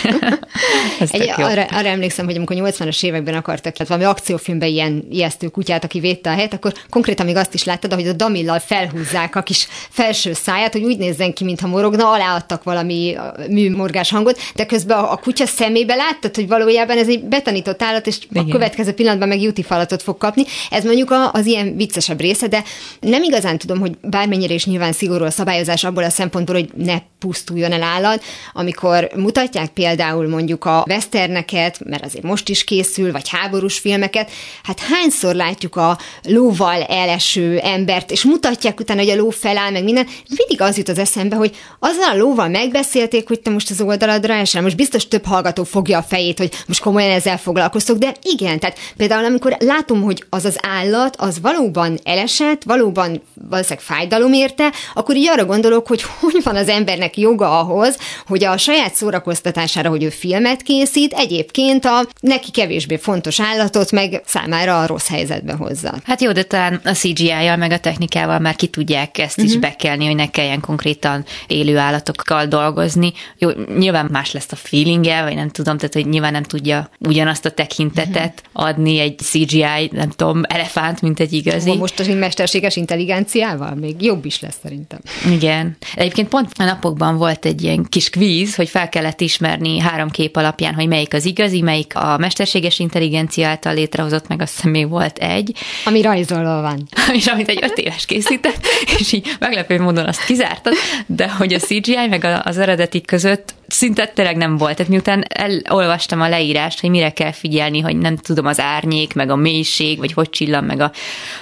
Egy, 1.12 1.34
arra, 1.36 1.64
arra 1.64 1.88
emlékszem, 1.88 2.26
hogy 2.26 2.36
amikor 2.36 2.56
80-as 2.60 3.04
években 3.04 3.34
akartak 3.34 3.74
tehát 3.74 3.88
valami 3.88 4.06
akciófilmben 4.06 4.70
ilyen 4.70 5.06
ijesztő 5.10 5.48
kutyát, 5.48 5.84
aki 5.84 6.00
védte 6.00 6.30
a 6.30 6.34
helyet, 6.34 6.54
akkor 6.54 6.74
konkrétan 6.90 7.26
még 7.26 7.36
azt 7.36 7.54
is 7.54 7.64
láttad, 7.64 7.94
hogy 7.94 8.08
a 8.08 8.14
damillal 8.14 8.60
felhúzzák 8.60 9.36
a 9.36 9.42
kis 9.42 9.68
felső 9.90 10.34
száját, 10.34 10.74
hogy 10.74 10.84
úgy 10.84 10.98
nézzen 10.98 11.34
ki, 11.34 11.44
mintha 11.44 11.68
morogna, 11.68 12.12
aláadtak 12.12 12.64
valami 12.64 13.16
műmorgás 13.50 14.10
hangot, 14.12 14.40
de 14.56 14.66
közben 14.66 14.98
a, 14.98 15.12
a 15.12 15.18
kutya 15.18 15.46
szemébe 15.46 15.96
láttad, 15.96 16.36
hogy 16.36 16.48
valójában 16.48 16.98
ez 16.98 17.08
egy 17.08 17.24
betanított 17.24 17.82
állat, 17.82 18.08
és 18.08 18.18
Igen. 18.30 18.44
a 18.44 18.52
következő 18.52 18.92
pillanatban 18.92 19.28
meg 19.28 19.42
juti 19.42 19.64
falatot 19.64 20.02
fog 20.02 20.18
kapni. 20.18 20.44
Ez 20.70 20.84
mondjuk 20.84 21.14
az 21.32 21.46
ilyen 21.46 21.76
viccesebb 21.76 22.20
része, 22.20 22.48
de 22.48 22.64
nem 23.00 23.24
igazán 23.24 23.58
tudom, 23.58 23.79
hogy 23.80 23.98
bármennyire 24.02 24.54
is 24.54 24.66
nyilván 24.66 24.92
szigorú 24.92 25.26
a 25.26 25.32
szabályozás 25.32 25.84
abból 25.84 26.04
a 26.04 26.10
szempontból, 26.10 26.56
hogy 26.56 26.70
ne 26.76 26.98
pusztuljon 27.20 27.72
el 27.72 27.84
állat, 27.84 28.24
amikor 28.54 29.10
mutatják 29.16 29.70
például 29.70 30.28
mondjuk 30.28 30.66
a 30.66 30.86
westerneket, 30.88 31.80
mert 31.86 32.06
azért 32.06 32.24
most 32.24 32.50
is 32.50 32.64
készül, 32.64 33.12
vagy 33.12 33.30
háborús 33.30 33.78
filmeket, 33.78 34.32
hát 34.64 34.80
hányszor 34.80 35.36
látjuk 35.36 35.76
a 35.76 35.98
lóval 36.24 36.84
eleső 36.84 37.58
embert, 37.58 38.12
és 38.12 38.24
mutatják 38.24 38.80
utána, 38.80 39.02
hogy 39.02 39.10
a 39.10 39.16
ló 39.16 39.30
feláll, 39.30 39.72
meg 39.72 39.84
minden, 39.84 40.08
mindig 40.38 40.62
az 40.62 40.78
jut 40.78 40.90
az 40.90 40.98
eszembe, 40.98 41.36
hogy 41.36 41.56
azzal 41.80 42.10
a 42.10 42.18
lóval 42.18 42.48
megbeszélték, 42.48 43.28
hogy 43.28 43.40
te 43.40 43.50
most 43.50 43.70
az 43.70 43.82
oldaladra 43.82 44.34
esel, 44.34 44.62
most 44.62 44.76
biztos 44.76 45.08
több 45.08 45.26
hallgató 45.26 45.64
fogja 45.64 45.98
a 45.98 46.04
fejét, 46.04 46.38
hogy 46.38 46.54
most 46.68 46.82
komolyan 46.82 47.12
ezzel 47.12 47.38
foglalkoztok, 47.38 47.98
de 47.98 48.16
igen, 48.22 48.60
tehát 48.60 48.80
például 48.98 49.26
amikor 49.26 49.56
látom, 49.60 50.02
hogy 50.02 50.24
az 50.30 50.46
az 50.46 50.58
állat, 50.62 51.16
az 51.16 51.42
valóban 51.42 52.00
elesett, 52.04 52.64
valóban 52.64 53.22
valószínűleg 53.70 53.80
fájdalom 53.82 54.34
érte, 54.34 54.72
akkor 54.94 55.16
így 55.16 55.28
arra 55.28 55.46
gondolok, 55.46 55.88
hogy 55.88 56.02
hogy 56.20 56.44
van 56.44 56.56
az 56.56 56.68
embernek 56.68 57.18
joga 57.18 57.60
ahhoz, 57.60 57.98
hogy 58.28 58.44
a 58.44 58.58
saját 58.58 58.94
szórakoztatására, 58.94 59.90
hogy 59.90 60.04
ő 60.04 60.10
filmet 60.10 60.62
készít, 60.62 61.14
egyébként 61.14 61.86
a 61.86 62.06
neki 62.20 62.52
kevésbé 62.52 62.98
fontos 62.98 63.40
állatot 63.40 63.92
meg 63.92 64.22
számára 64.26 64.80
a 64.80 64.88
rossz 64.88 65.08
helyzetbe 65.08 65.54
hozza. 65.54 65.94
Hát 66.04 66.22
jó, 66.22 66.32
de 66.32 66.44
talán 66.44 66.82
a 66.84 66.92
CGI-jal 66.92 67.58
meg 67.58 67.72
a 67.72 67.80
technikával 67.80 68.40
már 68.40 68.56
ki 68.56 68.68
tudják 68.68 69.18
ezt 69.18 69.38
uh-huh. 69.38 69.46
is 69.46 69.52
mhm. 69.52 69.62
bekelni, 69.62 70.06
hogy 70.06 70.16
ne 70.16 70.30
kelljen 70.30 70.60
konkrétan 70.60 71.26
élő 71.48 71.78
állatokkal 71.78 72.46
dolgozni. 72.46 73.14
Jó, 73.38 73.50
nyilván 73.78 74.08
más 74.12 74.32
lesz 74.32 74.52
a 74.52 74.56
feelingje, 74.56 75.24
vagy 75.24 75.36
nem 75.36 75.50
tudom, 75.50 75.78
tehát 75.78 75.94
hogy 75.94 76.08
nyilván 76.08 76.32
nem 76.32 76.44
tudja 76.44 76.90
ugyanazt 77.00 77.46
a 77.46 77.52
tekintetet 77.52 78.44
uh-huh. 78.46 78.70
adni 78.70 79.00
egy 79.00 79.18
CGI, 79.18 79.90
nem 79.92 80.10
tudom, 80.10 80.42
elefánt, 80.48 81.02
mint 81.02 81.20
egy 81.20 81.34
igazi. 81.34 81.76
Most 81.76 82.00
az 82.00 82.08
mesterséges 82.08 82.76
intelligenciával 82.76 83.59
még 83.76 84.02
jobb 84.02 84.26
is 84.26 84.40
lesz 84.40 84.58
szerintem. 84.64 85.00
Igen. 85.32 85.78
Egyébként 85.96 86.28
pont 86.28 86.50
a 86.58 86.64
napokban 86.64 87.18
volt 87.18 87.46
egy 87.46 87.64
ilyen 87.64 87.86
kis 87.90 88.10
kvíz, 88.10 88.56
hogy 88.56 88.70
fel 88.70 88.90
kellett 88.90 89.22
ismerni 89.22 89.80
három 89.80 90.10
kép 90.10 90.36
alapján, 90.36 90.74
hogy 90.74 90.88
melyik 90.88 91.14
az 91.14 91.26
igazi, 91.26 91.62
melyik 91.62 91.96
a 91.96 92.18
mesterséges 92.18 92.80
intelligencia 92.80 93.48
által 93.48 93.74
létrehozott, 93.74 94.28
meg 94.28 94.42
azt 94.42 94.56
hiszem 94.56 94.72
még 94.72 94.90
volt 94.90 95.18
egy. 95.18 95.54
Ami 95.86 96.02
rajzolva 96.02 96.62
van. 96.62 96.88
És 97.18 97.28
amit 97.28 97.50
egy 97.50 97.60
öt 97.62 97.78
éves 97.78 98.06
készített, 98.06 98.66
és 99.00 99.12
így 99.12 99.36
meglepő 99.40 99.82
módon 99.82 100.06
azt 100.06 100.26
kizártad, 100.26 100.74
de 101.06 101.30
hogy 101.30 101.54
a 101.54 101.60
CGI 101.60 102.08
meg 102.10 102.42
az 102.44 102.58
eredeti 102.58 103.02
között 103.02 103.58
szinte 103.70 104.08
tényleg 104.08 104.38
nem 104.38 104.58
volt. 104.58 104.76
Tehát 104.76 104.92
miután 104.92 105.26
elolvastam 105.30 106.22
a 106.22 106.30
leírást, 106.30 106.80
hogy 106.80 106.90
mire 106.90 107.10
kell 107.10 107.32
figyelni, 107.32 107.80
hogy 107.80 107.98
nem 107.98 108.16
tudom 108.16 108.46
az 108.46 108.60
árnyék, 108.60 109.14
meg 109.14 109.30
a 109.30 109.36
mélység, 109.36 109.98
vagy 109.98 110.14
hogy 110.14 110.30
csillan 110.30 110.64
meg 110.64 110.80
a 110.80 110.92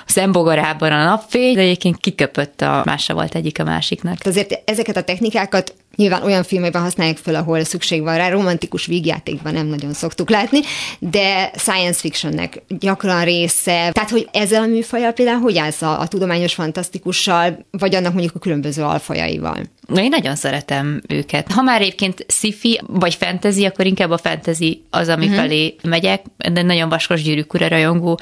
szembogarában 0.05 0.91
a 0.91 1.03
napfény, 1.03 1.53
de 1.53 1.61
egyébként 1.61 1.99
kiköpött 2.07 2.61
a 2.61 2.81
másra 2.85 3.13
volt 3.13 3.35
egyik 3.35 3.59
a 3.59 3.63
másiknak. 3.63 4.17
Azért 4.25 4.69
ezeket 4.69 4.97
a 4.97 5.03
technikákat 5.03 5.73
Nyilván 5.97 6.23
olyan 6.23 6.43
filmekben 6.43 6.81
használják 6.81 7.17
fel, 7.17 7.35
ahol 7.35 7.63
szükség 7.63 8.01
van 8.01 8.17
rá, 8.17 8.29
romantikus 8.29 8.85
vígjátékban 8.85 9.53
nem 9.53 9.67
nagyon 9.67 9.93
szoktuk 9.93 10.29
látni, 10.29 10.59
de 10.99 11.51
science 11.55 11.99
fictionnek 11.99 12.61
gyakran 12.67 13.23
része. 13.23 13.89
Tehát, 13.91 14.09
hogy 14.09 14.27
ezzel 14.31 14.61
a 14.61 14.65
műfajjal 14.65 15.11
például 15.11 15.39
hogy 15.39 15.57
állsz 15.57 15.81
a, 15.81 15.99
a 15.99 16.07
tudományos 16.07 16.53
fantasztikussal, 16.53 17.65
vagy 17.71 17.95
annak 17.95 18.13
mondjuk 18.13 18.35
a 18.35 18.39
különböző 18.39 18.83
alfajaival? 18.83 19.57
Na, 19.87 20.01
én 20.01 20.09
nagyon 20.09 20.35
szeretem 20.35 21.01
őket. 21.07 21.51
Ha 21.51 21.61
már 21.61 21.81
egyébként 21.81 22.25
sci 22.27 22.81
vagy 22.87 23.15
fantasy, 23.15 23.65
akkor 23.65 23.85
inkább 23.85 24.11
a 24.11 24.17
fantasy 24.17 24.83
az, 24.89 25.07
ami 25.07 25.25
uh-huh. 25.25 25.39
felé 25.39 25.75
megyek, 25.83 26.21
de 26.51 26.61
nagyon 26.61 26.89
vaskos 26.89 27.21
gyűrűk 27.23 27.53
ura 27.53 27.67
rajongó 27.67 28.19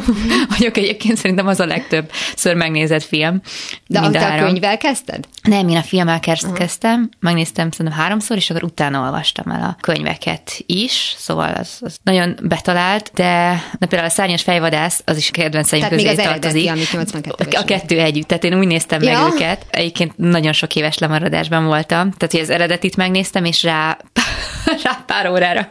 vagyok 0.58 0.76
egyébként, 0.76 1.16
szerintem 1.16 1.46
az 1.46 1.60
a 1.60 1.66
legtöbb 1.66 2.10
ször 2.36 2.54
megnézett 2.54 3.02
film. 3.02 3.40
De 3.86 3.98
a 3.98 4.10
könyvvel 4.38 4.78
kezdted? 4.78 5.24
Nem, 5.42 5.68
én 5.68 5.76
a 5.76 5.82
filmmel 5.82 6.20
uh-huh. 6.24 7.00
Megnéztem 7.20 7.70
szerintem 7.70 8.00
háromszor, 8.00 8.36
és 8.36 8.50
akkor 8.50 8.64
utána 8.64 9.02
olvastam 9.02 9.52
el 9.52 9.62
a 9.62 9.76
könyveket 9.80 10.62
is, 10.66 11.14
szóval 11.16 11.52
az, 11.52 11.78
az 11.80 11.96
nagyon 12.02 12.38
betalált, 12.42 13.10
de, 13.14 13.62
de 13.78 13.86
például 13.86 14.10
a 14.10 14.12
Szárnyas 14.12 14.42
fejvadász, 14.42 15.02
az 15.04 15.16
is 15.16 15.30
kedvenceim 15.30 15.82
tehát 15.82 15.96
közé 15.96 16.08
még 16.08 16.18
az 16.18 16.24
tartozik. 16.24 16.66
Eredeti, 16.66 16.92
82 16.92 17.56
a 17.56 17.64
kettő 17.64 17.98
együtt, 17.98 18.26
tehát 18.26 18.44
én 18.44 18.58
úgy 18.58 18.66
néztem 18.66 19.02
ja. 19.02 19.22
meg 19.22 19.32
őket. 19.32 19.66
Egyébként 19.70 20.16
nagyon 20.16 20.52
sok 20.52 20.74
éves 20.76 20.98
lemaradásban 20.98 21.64
voltam, 21.64 22.10
tehát 22.10 22.32
hogy 22.32 22.40
az 22.40 22.50
eredetit 22.50 22.96
megnéztem, 22.96 23.44
és 23.44 23.62
rá, 23.62 23.98
rá 24.84 25.02
pár 25.06 25.30
órára 25.30 25.70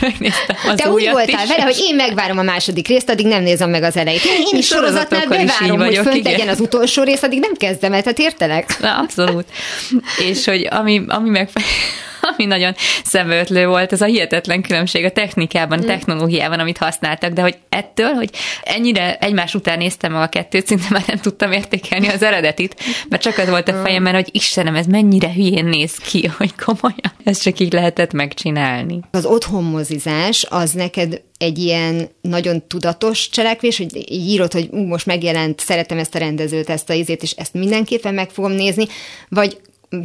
megnéztem 0.00 0.56
az 0.68 0.76
Te 0.76 0.90
úgy 0.90 1.10
voltál 1.10 1.44
is. 1.44 1.48
vele, 1.48 1.62
hogy 1.62 1.78
én 1.78 1.94
megvárom 1.94 2.38
a 2.38 2.42
második 2.42 2.88
részt, 2.88 3.10
addig 3.10 3.26
nem 3.26 3.42
nézem 3.42 3.70
meg 3.70 3.82
az 3.82 3.96
elejét. 3.96 4.24
Én, 4.24 4.42
én 4.52 4.58
is 4.58 4.66
sorozatnál 4.66 5.26
bevárom, 5.28 5.78
hogy 5.78 5.96
fönt 5.96 6.24
legyen 6.24 6.48
az 6.48 6.60
utolsó 6.60 7.02
rész, 7.02 7.22
addig 7.22 7.40
nem 7.40 7.54
kezdem 7.54 7.92
el, 7.92 8.02
tehát 8.02 8.18
értelek? 8.18 8.76
Na, 8.80 8.98
abszolút. 8.98 9.44
És 10.28 10.44
hogy 10.44 10.68
ami, 10.70 11.02
ami 11.08 11.28
meg 11.28 11.48
ami 12.36 12.46
nagyon 12.46 12.74
szembeötlő 13.04 13.66
volt, 13.66 13.92
az 13.92 14.00
a 14.00 14.04
hihetetlen 14.04 14.62
különbség 14.62 15.04
a 15.04 15.10
technikában, 15.10 15.78
a 15.78 15.82
mm. 15.82 15.86
technológiában, 15.86 16.58
amit 16.58 16.78
használtak, 16.78 17.32
de 17.32 17.42
hogy 17.42 17.56
ettől, 17.68 18.12
hogy 18.12 18.30
ennyire 18.62 19.16
egymás 19.18 19.54
után 19.54 19.78
néztem 19.78 20.14
a 20.14 20.26
kettőt, 20.26 20.66
szinte 20.66 20.86
már 20.90 21.02
nem 21.06 21.18
tudtam 21.18 21.52
értékelni 21.52 22.08
az 22.08 22.22
eredetit, 22.22 22.74
mert 23.08 23.22
csak 23.22 23.38
az 23.38 23.48
volt 23.48 23.68
a 23.68 23.82
fejemben, 23.82 24.14
hogy 24.14 24.28
Istenem, 24.32 24.74
ez 24.74 24.86
mennyire 24.86 25.32
hülyén 25.32 25.64
néz 25.64 25.96
ki, 25.96 26.26
hogy 26.38 26.54
komolyan, 26.64 27.12
ezt 27.24 27.42
csak 27.42 27.58
így 27.58 27.72
lehetett 27.72 28.12
megcsinálni. 28.12 29.00
Az 29.10 29.24
otthonmozizás 29.24 30.46
az 30.48 30.70
neked 30.70 31.20
egy 31.38 31.58
ilyen 31.58 32.08
nagyon 32.20 32.66
tudatos 32.66 33.28
cselekvés, 33.28 33.76
hogy 33.76 33.96
így 33.96 34.28
írod, 34.28 34.52
hogy 34.52 34.68
ú, 34.70 34.86
most 34.86 35.06
megjelent, 35.06 35.60
szeretem 35.60 35.98
ezt 35.98 36.14
a 36.14 36.18
rendezőt, 36.18 36.70
ezt 36.70 36.90
a 36.90 36.92
izét, 36.92 37.22
és 37.22 37.30
ezt 37.30 37.54
mindenképpen 37.54 38.14
meg 38.14 38.30
fogom 38.30 38.52
nézni, 38.52 38.86
vagy 39.28 39.60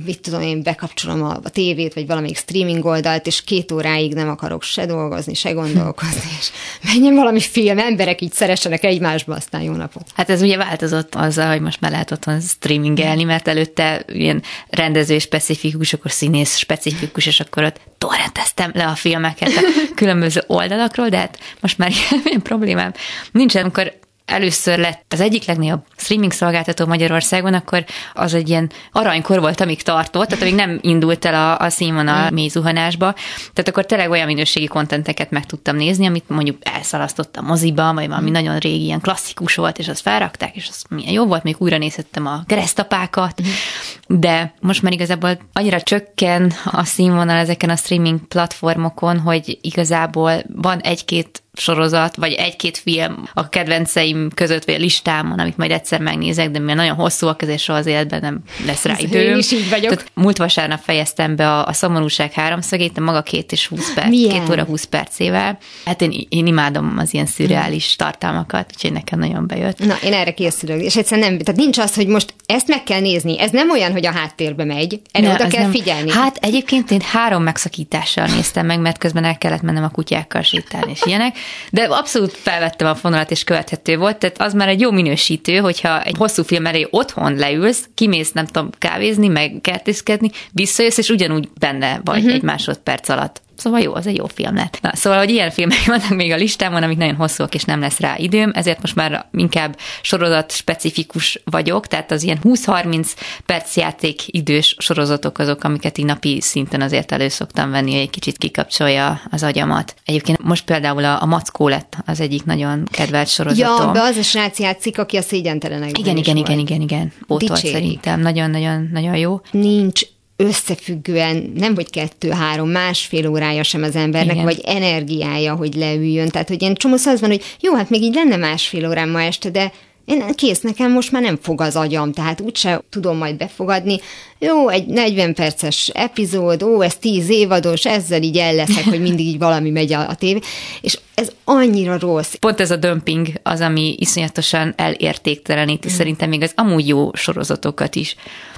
mit 0.06 0.22
tudom 0.22 0.42
én, 0.42 0.64
bekapcsolom 0.64 1.24
a, 1.24 1.40
a 1.44 1.50
tévét, 1.50 1.94
vagy 1.94 2.08
valamelyik 2.08 2.38
streaming 2.38 2.86
oldalt, 2.86 3.28
és 3.28 3.44
két 3.44 3.72
óráig 3.72 4.14
nem 4.14 4.30
akarok 4.30 4.64
se 4.64 4.86
dolgozni, 4.86 5.34
se 5.34 5.52
gondolkozni, 5.52 6.30
és 6.40 6.50
menjen 6.84 7.16
valami 7.16 7.40
film, 7.40 7.80
emberek 7.80 8.22
így 8.22 8.32
szeressenek 8.32 8.84
egymásba, 8.84 9.36
aztán 9.36 9.62
jó 9.62 9.74
napot. 9.74 10.04
Hát 10.16 10.30
ez 10.30 10.42
ugye 10.42 10.58
változott 10.58 11.16
azzal, 11.16 11.48
hogy 11.48 11.62
most 11.62 11.82
már 11.82 11.92
lehet 11.92 12.12
otthon 12.12 12.40
streamingelni, 12.42 13.24
mert 13.24 13.48
előtte 13.48 14.06
ilyen 14.08 14.44
rendező 14.70 15.20
specifikus, 15.20 15.94
akkor 15.94 16.12
színész 16.12 16.56
specifikus, 16.56 17.26
és 17.26 17.40
akkor 17.40 17.64
ott 17.64 17.80
torrenteztem 17.98 18.72
le 18.74 18.86
a 18.86 18.96
filmeket 18.96 19.50
a 19.50 19.94
különböző 19.96 20.44
oldalakról, 20.48 21.10
de 21.10 21.18
hát 21.18 21.40
most 21.60 21.78
már 21.78 21.90
ilyen, 21.90 22.22
ilyen 22.26 22.42
problémám 22.42 22.94
nincsen, 23.32 23.62
amikor 23.62 23.94
először 24.28 24.80
lett 24.80 25.14
az 25.14 25.20
egyik 25.20 25.46
legnagyobb 25.46 25.84
streaming 25.96 26.32
szolgáltató 26.32 26.86
Magyarországon, 26.86 27.54
akkor 27.54 27.86
az 28.14 28.34
egy 28.34 28.50
ilyen 28.50 28.72
aranykor 28.92 29.40
volt, 29.40 29.62
amíg 29.62 29.84
tartott, 29.84 30.28
tehát 30.28 30.44
amíg 30.44 30.56
nem 30.56 30.80
indult 30.82 31.26
el 31.26 31.34
a, 31.34 31.66
a 31.66 31.70
színvonal 31.70 32.30
mm. 32.30 32.34
mély 32.34 32.48
zuhanásba. 32.48 33.14
Tehát 33.54 33.68
akkor 33.68 33.86
tényleg 33.86 34.10
olyan 34.10 34.26
minőségi 34.26 34.66
kontenteket 34.66 35.32
meg 35.32 35.46
tudtam 35.46 35.76
nézni, 35.76 36.06
amit 36.06 36.30
mondjuk 36.30 36.58
elszalasztott 36.62 37.38
a 37.38 37.42
moziba, 37.42 37.94
vagy 37.94 38.08
valami 38.08 38.30
mm. 38.30 38.34
nagyon 38.34 38.58
régi, 38.58 38.84
ilyen 38.84 39.02
klasszikus 39.02 39.56
volt, 39.56 39.78
és 39.78 39.88
azt 39.88 40.02
felrakták, 40.02 40.56
és 40.56 40.68
az 40.70 40.84
milyen 40.90 41.14
jó 41.14 41.26
volt, 41.26 41.44
még 41.44 41.56
újra 41.58 41.78
nézhettem 41.78 42.26
a 42.26 42.44
keresztapákat, 42.46 43.42
mm. 43.42 44.20
de 44.20 44.54
most 44.60 44.82
már 44.82 44.94
igazából 44.94 45.38
annyira 45.54 45.82
csökken 45.82 46.54
a 46.66 46.84
színvonal 46.84 47.38
ezeken 47.38 47.70
a 47.70 47.76
streaming 47.76 48.20
platformokon, 48.28 49.20
hogy 49.20 49.58
igazából 49.62 50.44
van 50.56 50.80
egy-két 50.80 51.42
sorozat, 51.58 52.16
vagy 52.16 52.34
egy-két 52.34 52.78
film 52.78 53.30
a 53.34 53.50
kedvenceim 53.50 54.30
között, 54.34 54.66
vagy 54.66 54.76
a 54.76 54.78
listámon, 54.78 55.40
amit 55.40 55.58
majd 55.58 55.72
egyszer 55.72 56.00
megnézek, 56.00 56.52
de 56.52 56.60
mivel 56.60 56.76
nagyon 56.76 56.96
hosszúak, 56.96 57.42
ezért 57.42 57.60
soha 57.60 57.78
az 57.78 57.86
életben 57.86 58.20
nem 58.20 58.40
lesz 58.66 58.84
rá 58.84 58.96
időm. 58.98 59.22
Én 59.22 59.38
is 59.38 59.52
így 59.52 59.70
vagyok. 59.70 59.94
Tehát 59.94 60.12
múlt 60.14 60.38
vasárnap 60.38 60.80
fejeztem 60.84 61.36
be 61.36 61.50
a, 61.50 61.66
a 61.66 61.74
szomorúság 61.74 62.32
háromszögét, 62.32 62.92
de 62.92 63.02
maga 63.02 63.22
két 63.22 63.52
és 63.52 63.68
húsz 63.68 63.94
perc, 63.94 64.10
Milyen? 64.10 64.40
két 64.40 64.50
óra 64.50 64.64
húsz 64.64 64.84
percével. 64.84 65.58
Hát 65.86 66.02
én, 66.02 66.26
én 66.30 66.48
imádom 66.48 66.96
az 66.98 67.14
ilyen 67.14 67.26
szürreális 67.26 67.96
tartalmakat, 67.96 68.72
úgyhogy 68.74 68.92
nekem 68.92 69.20
nagyon 69.20 69.48
bejött. 69.48 69.80
Na, 69.80 69.96
én 70.04 70.14
erre 70.14 70.34
készülök, 70.34 70.82
és 70.82 70.96
egyszerűen 70.96 71.28
nem, 71.28 71.40
tehát 71.40 71.62
nincs 71.62 71.78
az, 71.78 71.96
hogy 71.96 72.08
most 72.08 72.34
ezt 72.46 72.68
meg 72.68 72.84
kell 72.84 73.00
nézni. 73.00 73.40
Ez 73.40 73.52
nem 73.52 73.70
olyan, 73.70 73.92
hogy 73.92 74.06
a 74.06 74.12
háttérbe 74.12 74.64
megy, 74.64 75.02
erre 75.12 75.28
ne, 75.28 75.34
oda 75.34 75.48
kell 75.48 75.62
nem. 75.62 75.72
figyelni. 75.72 76.12
Hát 76.12 76.38
egyébként 76.42 76.92
én 76.92 77.02
három 77.02 77.44
megszakítással 77.44 78.26
néztem 78.26 78.66
meg, 78.66 78.80
mert 78.80 78.98
közben 78.98 79.24
el 79.24 79.38
kellett 79.38 79.62
mennem 79.62 79.84
a 79.84 79.90
kutyákkal 79.90 80.42
sétálni 80.42 80.92
és 80.92 81.02
ilyenek, 81.06 81.38
de 81.72 81.84
abszolút 81.84 82.32
felvettem 82.32 82.88
a 82.88 82.96
fonalat, 82.96 83.32
és 83.32 83.44
követhető 83.44 83.98
volt, 83.98 84.18
tehát 84.18 84.42
az 84.42 84.54
már 84.54 84.68
egy 84.68 84.82
jó 84.82 84.92
minősítő, 84.92 85.58
hogyha 85.58 86.02
egy 86.04 86.16
hosszú 86.18 86.44
film 86.44 86.66
elé 86.66 86.88
otthon 86.90 87.36
leülsz, 87.36 87.90
kimész, 87.96 88.32
nem 88.32 88.46
tudom, 88.46 88.70
kávézni, 88.78 89.28
meg 89.28 89.60
kertészkedni, 89.62 90.32
visszajössz, 90.52 90.98
és 90.98 91.10
ugyanúgy 91.10 91.50
benne 91.60 92.02
vagy 92.04 92.18
uh-huh. 92.18 92.34
egy 92.34 92.42
másodperc 92.42 93.10
alatt. 93.10 93.42
Szóval 93.58 93.80
jó, 93.80 93.96
az 93.96 94.08
egy 94.08 94.18
jó 94.18 94.26
film 94.28 94.56
lett. 94.56 94.80
Na, 94.82 94.96
szóval, 94.96 95.20
hogy 95.20 95.30
ilyen 95.30 95.52
filmek 95.52 95.86
vannak 95.96 96.10
még 96.10 96.32
a 96.32 96.36
listámon, 96.36 96.84
amik 96.84 96.98
nagyon 96.98 97.16
hosszúak, 97.16 97.54
és 97.54 97.64
nem 97.64 97.80
lesz 97.80 98.00
rá 98.00 98.18
időm, 98.18 98.52
ezért 98.54 98.82
most 98.82 98.96
már 98.96 99.26
inkább 99.34 99.78
sorozat 100.02 100.52
specifikus 100.52 101.42
vagyok, 101.46 101.88
tehát 101.88 102.12
az 102.12 102.24
ilyen 102.24 102.40
20-30 102.44 103.12
perc 103.46 103.76
játék 103.76 104.22
idős 104.26 104.76
sorozatok 104.78 105.38
azok, 105.40 105.64
amiket 105.64 105.98
így 105.98 106.06
napi 106.06 106.42
szinten 106.42 106.82
azért 106.82 107.12
elő 107.12 107.28
szoktam 107.28 107.72
venni, 107.72 107.92
hogy 107.92 108.02
egy 108.02 108.10
kicsit 108.10 108.38
kikapcsolja 108.38 109.22
az 109.32 109.44
agyamat. 109.44 109.96
Egyébként 110.06 110.44
most 110.44 110.66
például 110.66 111.04
a, 111.04 111.22
a 111.22 111.26
Mackó 111.26 111.68
lett 111.68 111.98
az 112.06 112.20
egyik 112.20 112.46
nagyon 112.46 112.84
kedvelt 112.92 113.28
sorozatom. 113.28 113.86
Ja, 113.86 113.92
de 113.92 114.02
az 114.02 114.18
a 114.18 114.24
srác 114.24 114.60
játszik, 114.60 115.00
aki 115.00 115.18
a 115.18 115.22
szégyentelenek. 115.22 115.98
Igen, 115.98 116.18
igen, 116.18 116.38
igen, 116.38 116.60
igen, 116.60 116.82
igen. 116.82 117.12
Bótol 117.28 117.56
szerintem. 117.56 118.20
Nagyon-nagyon 118.20 118.90
nagyon 118.92 119.16
jó. 119.16 119.42
Nincs 119.52 120.02
összefüggően 120.38 121.52
nem 121.56 121.76
vagy 121.76 121.90
kettő-három, 121.90 122.70
másfél 122.70 123.28
órája 123.28 123.64
sem 123.64 123.84
az 123.84 123.96
embernek, 123.96 124.34
Igen. 124.34 124.46
vagy 124.46 124.62
energiája, 124.66 125.56
hogy 125.56 125.76
leüljön. 125.76 126.30
Tehát, 126.30 126.48
hogy 126.48 126.62
ilyen 126.62 126.76
csomó 126.76 126.94
az 126.94 127.20
van, 127.20 127.30
hogy 127.30 127.44
jó, 127.60 127.74
hát 127.76 127.90
még 127.90 128.02
így 128.02 128.14
lenne 128.14 128.36
másfél 128.36 128.88
órám 128.88 129.10
ma 129.10 129.22
este, 129.22 129.50
de 129.50 129.72
én 130.08 130.24
kész, 130.36 130.62
nekem 130.62 130.92
most 130.92 131.12
már 131.12 131.22
nem 131.22 131.38
fog 131.42 131.62
az 131.62 131.76
agyam, 131.76 132.12
tehát 132.12 132.42
úgyse 132.42 132.82
tudom 132.90 133.18
majd 133.18 133.38
befogadni. 133.38 134.00
Jó, 134.40 134.70
egy 134.70 134.86
40 134.86 135.34
perces 135.34 135.88
epizód, 135.94 136.64
ó, 136.64 136.82
ez 136.82 136.96
10 136.96 137.30
évados, 137.30 137.86
ezzel 137.86 138.22
így 138.22 138.38
el 138.38 138.56
leszek, 138.56 138.84
hogy 138.84 139.02
mindig 139.02 139.26
így 139.26 139.38
valami 139.38 139.70
megy 139.70 139.94
a, 139.94 140.10
a 140.10 140.16
tévé, 140.16 140.40
és 140.82 141.00
ez 141.14 141.32
annyira 141.44 142.00
rossz. 142.00 142.34
Pont 142.34 142.60
ez 142.60 142.72
a 142.72 142.76
dömping 142.76 143.28
az, 143.44 143.62
ami 143.62 143.96
iszonyatosan 144.00 144.74
elértékteleníti 144.78 145.88
mm. 145.88 145.96
szerintem 145.96 146.30
még 146.30 146.42
az 146.42 146.52
amúgy 146.56 146.88
jó 146.88 147.10
sorozatokat 147.14 147.96
is. 147.96 148.16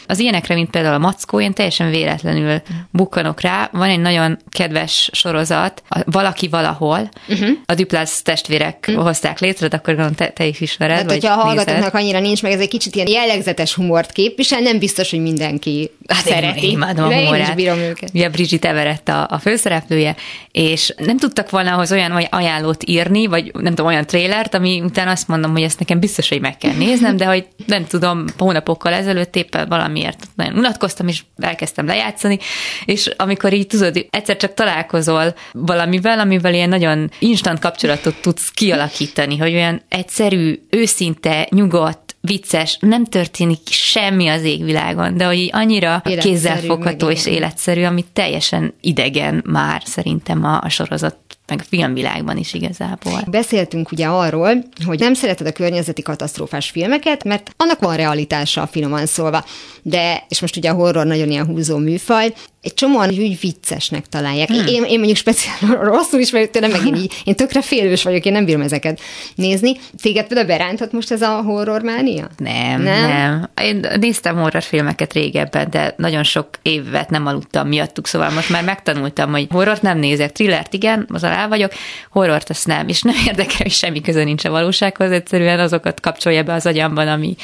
Az 0.10 0.20
ilyenekre, 0.20 0.56
mint 0.56 0.70
például 0.70 0.94
a 0.94 0.98
Mackó, 0.98 1.39
én 1.42 1.54
teljesen 1.54 1.89
véletlenül 1.89 2.62
bukkanok 2.92 3.42
rá. 3.42 3.70
Van 3.72 3.89
egy 3.89 4.00
nagyon 4.00 4.38
kedves 4.50 5.10
sorozat, 5.13 5.84
Valaki 6.06 6.48
valahol, 6.48 7.10
uh-huh. 7.28 7.50
a 7.66 7.74
Duplász 7.74 8.22
testvérek 8.22 8.86
uh-huh. 8.88 9.04
hozták 9.04 9.39
létre, 9.39 9.68
de 9.68 9.75
akkor 9.75 9.94
gondolom 9.94 10.16
te, 10.16 10.28
te 10.28 10.46
is 10.46 10.62
ismered. 10.62 10.98
Hát, 10.98 11.12
hogyha 11.12 11.34
a 11.34 11.44
hallgatóknak 11.44 11.94
annyira 11.94 12.20
nincs, 12.20 12.42
meg 12.42 12.51
ez 12.51 12.60
egy 12.60 12.70
kicsit 12.70 12.96
ilyen 12.96 13.08
jellegzetes 13.08 13.74
humort 13.74 14.12
képvisel, 14.12 14.60
nem 14.60 14.80
biztos, 14.80 15.10
hogy 15.10 15.22
mindenki 15.22 15.92
hát 16.13 16.25
szereti. 16.25 16.66
Én, 16.66 16.72
imádom 16.72 17.06
a 17.06 17.13
humorát. 17.13 17.39
Én 17.39 17.42
is 17.42 17.54
bírom 17.54 17.80
őket. 17.80 18.10
Ugye 18.13 18.30
Bridget 18.30 18.66
Everett 18.66 19.08
a, 19.08 19.28
a 19.30 19.39
főszereplője, 19.39 20.16
és 20.51 20.94
nem 20.98 21.18
tudtak 21.18 21.50
volna 21.50 21.74
ahhoz 21.74 21.92
olyan 21.92 22.12
ajánlót 22.12 22.84
írni, 22.86 23.28
vagy 23.28 23.51
nem 23.54 23.75
tudom, 23.75 23.86
olyan 23.86 24.06
trélert, 24.06 24.54
ami 24.54 24.82
utána 24.82 25.12
azt 25.12 25.28
mondom, 25.28 25.51
hogy 25.51 25.62
ezt 25.62 25.80
nekem 25.80 26.00
biztos, 26.00 26.30
hogy 26.30 26.42
meg 26.42 26.58
kell 26.58 26.74
néznem, 26.74 27.18
de 27.18 27.25
hogy 27.25 27.48
nem 27.66 27.86
tudom, 27.86 28.25
hónapokkal 28.38 28.94
ezelőtt 28.94 29.36
éppen 29.36 29.68
valami 29.68 29.88
valamiért 29.89 30.28
nagyon 30.36 30.58
unatkoztam, 30.58 31.08
és 31.08 31.24
elkezdtem 31.38 31.86
lejátszani, 31.86 32.39
és 32.86 33.13
amikor 33.18 33.54
így 33.54 33.68
tudod, 33.68 34.08
egyszer 34.10 34.38
csak 34.38 34.54
találkozol 34.54 35.34
valamivel, 35.51 36.20
amivel 36.20 36.54
ilyen 36.54 36.70
nagyon 36.70 37.12
instant 37.20 37.60
kapcsolatot 37.60 38.22
tudsz 38.22 38.50
kialakítani, 38.50 39.38
hogy 39.38 39.54
olyan 39.54 39.82
egyszerű, 39.89 40.60
őszinte, 40.70 41.48
nyugodt, 41.51 42.09
vicces, 42.29 42.77
nem 42.79 43.05
történik 43.05 43.59
semmi 43.69 44.27
az 44.27 44.43
égvilágon, 44.43 45.17
de 45.17 45.25
hogy 45.25 45.50
annyira 45.51 46.01
kézzelfogható 46.19 47.09
és 47.09 47.25
életszerű, 47.25 47.83
ami 47.83 48.05
teljesen 48.13 48.74
idegen 48.81 49.43
már 49.45 49.81
szerintem 49.86 50.43
a, 50.43 50.62
a 50.62 50.69
sorozat 50.69 51.17
meg 51.48 51.59
a 51.59 51.67
filmvilágban 51.69 52.38
is 52.38 52.53
igazából. 52.53 53.21
Beszéltünk 53.27 53.91
ugye 53.91 54.05
arról, 54.05 54.65
hogy 54.86 55.00
nem 55.00 55.13
szereted 55.13 55.48
a 55.48 55.51
környezeti 55.51 56.01
katasztrófás 56.01 56.69
filmeket, 56.69 57.24
mert 57.24 57.51
annak 57.57 57.79
van 57.79 57.95
realitása 57.95 58.67
finoman 58.67 59.05
szólva. 59.05 59.45
De, 59.81 60.25
és 60.27 60.41
most 60.41 60.57
ugye 60.57 60.69
a 60.69 60.74
horror 60.74 61.05
nagyon 61.05 61.29
ilyen 61.29 61.45
húzó 61.45 61.77
műfaj, 61.77 62.33
egy 62.62 62.74
csomóan 62.74 63.10
úgy 63.10 63.39
viccesnek 63.39 64.06
találják. 64.06 64.48
Hmm. 64.48 64.68
Én, 64.68 64.84
én 64.84 64.98
mondjuk 64.98 65.18
speciál 65.18 65.84
rosszul 65.84 66.20
is 66.20 66.32
vagyok 66.32 66.50
tőlem, 66.50 66.72
meg 66.72 66.86
én, 66.86 66.96
így, 66.96 67.13
én 67.24 67.36
tökre 67.36 67.62
félős 67.62 68.04
vagyok, 68.04 68.25
én 68.25 68.32
nem 68.32 68.46
bírom 68.46 68.62
ezeket 68.62 69.00
nézni. 69.36 69.75
Téged 70.01 70.28
például 70.28 70.48
beránthat 70.48 70.92
most 70.92 71.12
ez 71.12 71.22
a 71.22 71.42
horrormánia? 71.42 72.30
Nem, 72.38 72.82
nem, 72.82 73.08
nem. 73.10 73.50
Én 73.62 73.86
néztem 74.00 74.38
horrorfilmeket 74.38 75.13
régebben, 75.13 75.70
de 75.70 75.94
nagyon 75.98 76.24
sok 76.24 76.48
évet 76.62 77.10
nem 77.10 77.25
aludtam 77.25 77.68
miattuk, 77.68 78.08
szóval 78.08 78.30
most 78.30 78.50
már 78.50 78.63
megtanultam, 78.63 79.32
hogy 79.32 79.48
horrort 79.50 79.82
nem 79.82 79.98
nézek, 79.98 80.32
thrillert 80.32 80.74
igen, 80.74 81.08
az 81.10 81.24
alá 81.24 81.48
vagyok, 81.48 81.72
horrort 82.12 82.50
azt 82.50 82.68
nem, 82.68 82.88
és 82.88 83.01
nem 83.01 83.16
érdekel, 83.28 83.58
hogy 83.58 83.72
semmi 83.72 84.01
köze 84.01 84.24
nincs 84.24 84.46
a 84.46 84.50
valósághoz, 84.50 85.12
egyszerűen 85.12 85.60
azokat 85.60 86.00
kapcsolja 86.00 86.44
be 86.44 86.54
az 86.54 86.66
agyamban, 86.66 87.08
ami, 87.08 87.36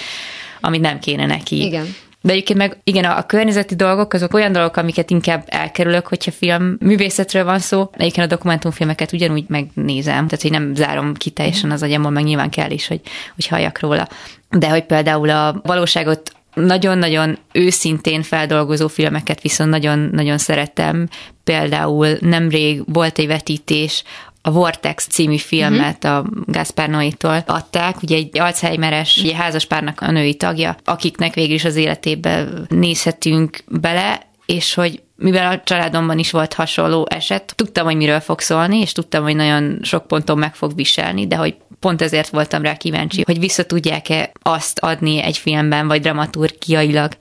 ami 0.62 0.78
nem 0.78 1.00
kéne 1.00 1.26
neki. 1.26 1.64
Igen. 1.66 1.96
De 2.26 2.32
egyébként 2.32 2.60
meg 2.60 2.78
igen, 2.84 3.04
a, 3.04 3.18
a 3.18 3.26
környezeti 3.26 3.76
dolgok 3.76 4.14
azok 4.14 4.34
olyan 4.34 4.52
dolgok, 4.52 4.78
amiket 4.78 5.10
inkább 5.10 5.44
elkerülök, 5.48 6.08
hogyha 6.08 6.32
film 6.32 6.78
művészetről 6.80 7.44
van 7.44 7.60
szó. 7.60 7.90
Egyébként 7.98 8.26
a 8.26 8.30
dokumentumfilmeket 8.36 9.12
ugyanúgy 9.12 9.46
megnézem, 9.48 10.28
tehát 10.28 10.42
hogy 10.42 10.52
nem 10.52 10.76
zárom 10.76 11.14
ki 11.14 11.30
teljesen 11.30 11.72
az 11.72 11.84
agyamon, 11.84 12.14
meg 12.14 12.24
nyilván 12.24 12.50
kell 12.50 12.72
is, 12.72 12.88
hogy, 12.88 13.02
hogy 13.36 13.48
halljak 13.48 13.80
róla. 13.80 14.08
De 14.50 14.70
hogy 14.70 14.84
például 14.84 15.30
a 15.30 15.62
valóságot 15.64 16.32
nagyon-nagyon 16.54 17.38
őszintén 17.52 18.22
feldolgozó 18.22 18.88
filmeket 18.88 19.42
viszont 19.42 19.70
nagyon-nagyon 19.70 20.38
szeretem. 20.38 21.08
Például 21.44 22.18
nemrég 22.20 22.82
volt 22.86 23.20
egy 23.20 23.28
vetítés 23.28 24.04
a 24.46 24.52
Vortex 24.52 25.08
című 25.08 25.38
filmet 25.38 26.04
uh-huh. 26.04 26.20
a 26.20 26.26
Gaspar 26.46 26.90
Noé-tól 26.90 27.44
adták, 27.46 28.02
ugye 28.02 28.16
egy 28.16 28.40
Alzheimeres 28.40 29.18
ugye 29.18 29.36
házaspárnak 29.36 30.02
a 30.02 30.12
női 30.12 30.36
tagja, 30.36 30.76
akiknek 30.84 31.34
végül 31.34 31.56
is 31.56 31.66
az 31.66 31.76
életébe 31.76 32.48
nézhetünk 32.68 33.64
bele, 33.68 34.22
és 34.46 34.74
hogy 34.74 35.02
mivel 35.16 35.52
a 35.52 35.62
családomban 35.64 36.20
is 36.20 36.32
volt 36.32 36.54
hasonló 36.54 37.08
eset, 37.10 37.54
tudtam, 37.56 37.86
hogy 37.86 37.96
miről 37.96 38.20
fog 38.20 38.40
szólni, 38.40 38.80
és 38.80 38.92
tudtam, 38.92 39.24
hogy 39.24 39.36
nagyon 39.36 39.80
sok 39.82 40.08
ponton 40.08 40.38
meg 40.38 40.56
fog 40.56 40.76
viselni, 40.76 41.28
de 41.28 41.36
hogy 41.36 41.56
pont 41.80 42.02
ezért 42.02 42.30
voltam 42.30 42.62
rá 42.62 42.76
kíváncsi, 42.76 43.24
hogy 43.26 43.40
vissza 43.40 43.66
tudják-e 43.66 44.32
azt 44.42 44.80
adni 44.80 45.22
egy 45.22 45.38
filmben, 45.38 45.88
vagy 45.88 46.02
dramaturgiailag, 46.02 47.12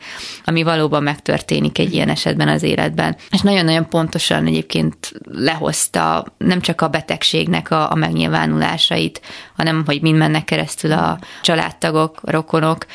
ami 0.45 0.63
valóban 0.63 1.03
megtörténik 1.03 1.79
egy 1.79 1.95
ilyen 1.95 2.09
esetben 2.09 2.49
az 2.49 2.63
életben. 2.63 3.17
És 3.31 3.41
nagyon-nagyon 3.41 3.89
pontosan 3.89 4.47
egyébként 4.47 5.13
lehozta 5.31 6.27
nem 6.39 6.61
csak 6.61 6.81
a 6.81 6.89
betegségnek 6.89 7.71
a, 7.71 7.91
a 7.91 7.95
megnyilvánulásait, 7.95 9.21
hanem 9.57 9.83
hogy 9.87 10.01
mind 10.01 10.17
mennek 10.17 10.45
keresztül 10.45 10.93
a 10.93 11.19
családtagok, 11.43 12.21
a 12.23 12.31
rokonok, 12.31 12.87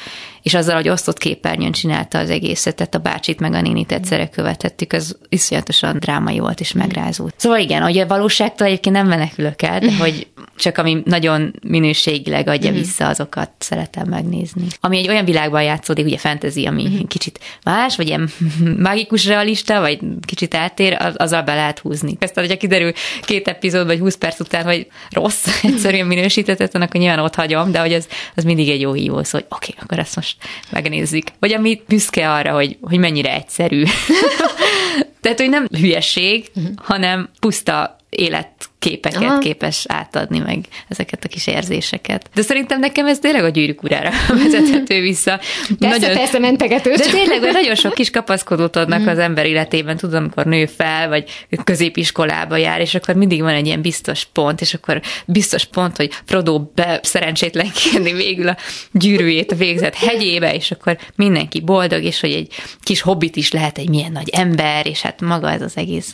és 0.42 0.54
azzal, 0.54 0.76
hogy 0.76 0.90
osztott 0.90 1.18
képernyőn 1.18 1.72
csinálta 1.72 2.18
az 2.18 2.30
egészet, 2.30 2.76
tehát 2.76 2.96
a 2.96 3.00
bácsit 3.00 3.40
meg 3.40 3.54
a 3.54 3.62
nénit 3.62 3.92
egyszerre 3.92 4.28
követettük, 4.28 4.94
az 4.94 5.18
iszonyatosan 5.30 6.00
drámai 6.00 6.40
volt 6.40 6.60
és 6.60 6.72
megrázó. 6.72 7.30
Szóval 7.36 7.60
igen, 7.60 7.84
a 7.84 8.08
valóságtól 8.08 8.68
egyébként 8.68 8.96
nem 8.96 9.08
menekülök 9.08 9.62
el, 9.62 9.80
de 9.80 9.98
hogy 10.04 10.28
csak 10.60 10.78
ami 10.78 11.02
nagyon 11.06 11.54
minőségileg 11.62 12.48
adja 12.48 12.70
mhm. 12.70 12.80
vissza, 12.80 13.08
azokat 13.08 13.50
szeretem 13.58 14.08
megnézni. 14.08 14.64
Ami 14.80 14.98
egy 14.98 15.08
olyan 15.08 15.26
világban 15.26 15.64
játszódik, 15.64 16.06
ugye 16.06 16.18
fantasy, 16.18 16.66
ami 16.66 16.84
uh-huh. 16.84 17.08
kicsit 17.08 17.40
más, 17.64 17.96
vagy 17.96 18.08
ilyen 18.08 18.30
mágikus 18.88 19.26
realista, 19.26 19.80
vagy 19.80 20.00
kicsit 20.26 20.54
eltér, 20.54 20.98
az, 21.00 21.14
azzal 21.18 21.42
be 21.42 21.56
lehet 21.56 21.80
húzni. 21.80 22.18
Ezt, 22.20 22.36
hogyha 22.36 22.58
kiderül 22.58 22.92
két 23.22 23.48
epizód, 23.48 23.86
vagy 23.86 24.00
20 24.00 24.16
perc 24.16 24.40
után, 24.40 24.64
hogy 24.64 24.88
rossz, 25.10 25.48
egyszerűen 25.64 26.08
minősített, 26.08 26.76
akkor 26.76 27.02
nyilván 27.02 27.20
ott 27.20 27.36
hagyom, 27.36 27.72
de 27.72 27.80
hogy 27.80 27.94
az, 27.94 28.08
az 28.36 28.44
mindig 28.44 28.70
egy 28.70 28.82
jó 28.82 28.94
hívó, 28.94 29.24
szó, 29.24 29.38
hogy 29.38 29.48
oké, 29.50 29.72
okay, 29.72 29.84
akkor 29.84 30.00
ezt 30.00 30.16
most 30.16 30.38
megnézzük. 30.70 31.28
Vagy 31.40 31.54
ami 31.54 31.82
büszke 31.88 32.32
arra, 32.32 32.54
hogy, 32.54 32.78
hogy 32.82 32.98
mennyire 32.98 33.34
egyszerű. 33.34 33.84
Tehát, 35.22 35.40
hogy 35.40 35.50
nem 35.50 35.68
hülyeség, 35.80 36.50
uh-huh. 36.56 36.74
hanem 36.78 37.30
puszta 37.40 37.99
életképeket 38.10 39.24
Aha. 39.24 39.38
képes 39.38 39.86
átadni 39.88 40.40
meg 40.40 40.66
ezeket 40.88 41.24
a 41.24 41.28
kis 41.28 41.48
érzéseket. 41.48 42.30
De 42.34 42.42
szerintem 42.42 42.80
nekem 42.80 43.06
ez 43.06 43.20
tényleg 43.20 43.44
a 43.44 43.50
gyűrűk 43.50 43.84
urára 43.84 44.10
vezethető 44.44 45.02
vissza. 45.02 45.40
Persze, 45.80 45.98
nagyon, 46.00 46.18
persze 46.18 46.40
mentegető. 46.40 46.94
De 46.94 47.06
tényleg, 47.06 47.40
hogy 47.40 47.52
nagyon 47.52 47.76
sok 47.76 47.94
kis 47.94 48.10
kapaszkodót 48.10 48.76
adnak 48.76 49.08
az 49.08 49.18
ember 49.18 49.46
életében, 49.46 49.98
tudom, 49.98 50.24
amikor 50.24 50.46
nő 50.46 50.66
fel, 50.66 51.10
vagy 51.10 51.30
középiskolába 51.64 52.58
jár, 52.58 52.80
és 52.82 52.96
akkor 52.96 53.16
mindig 53.16 53.42
van 53.42 53.54
egy 53.54 53.66
ilyen 53.66 53.82
biztos 53.82 54.26
pont, 54.34 54.62
és 54.62 54.74
akkor 54.74 55.02
biztos 55.26 55.66
pont, 55.66 55.98
hogy 55.98 56.12
Frodo 56.26 56.60
be 56.60 57.00
szerencsétlenkedni 57.04 58.14
végül 58.14 58.48
a 58.48 58.58
gyűrűjét 58.92 59.52
a 59.52 59.56
végzett 59.56 59.96
hegyébe, 59.96 60.54
és 60.54 60.72
akkor 60.72 60.98
mindenki 61.16 61.60
boldog, 61.60 62.04
és 62.04 62.20
hogy 62.20 62.32
egy 62.32 62.54
kis 62.84 63.02
hobbit 63.02 63.36
is 63.36 63.52
lehet 63.52 63.78
egy 63.78 63.90
milyen 63.90 64.12
nagy 64.12 64.30
ember, 64.30 64.88
és 64.88 65.02
hát 65.02 65.22
maga 65.22 65.52
ez 65.52 65.62
az 65.62 65.78
egész 65.78 66.14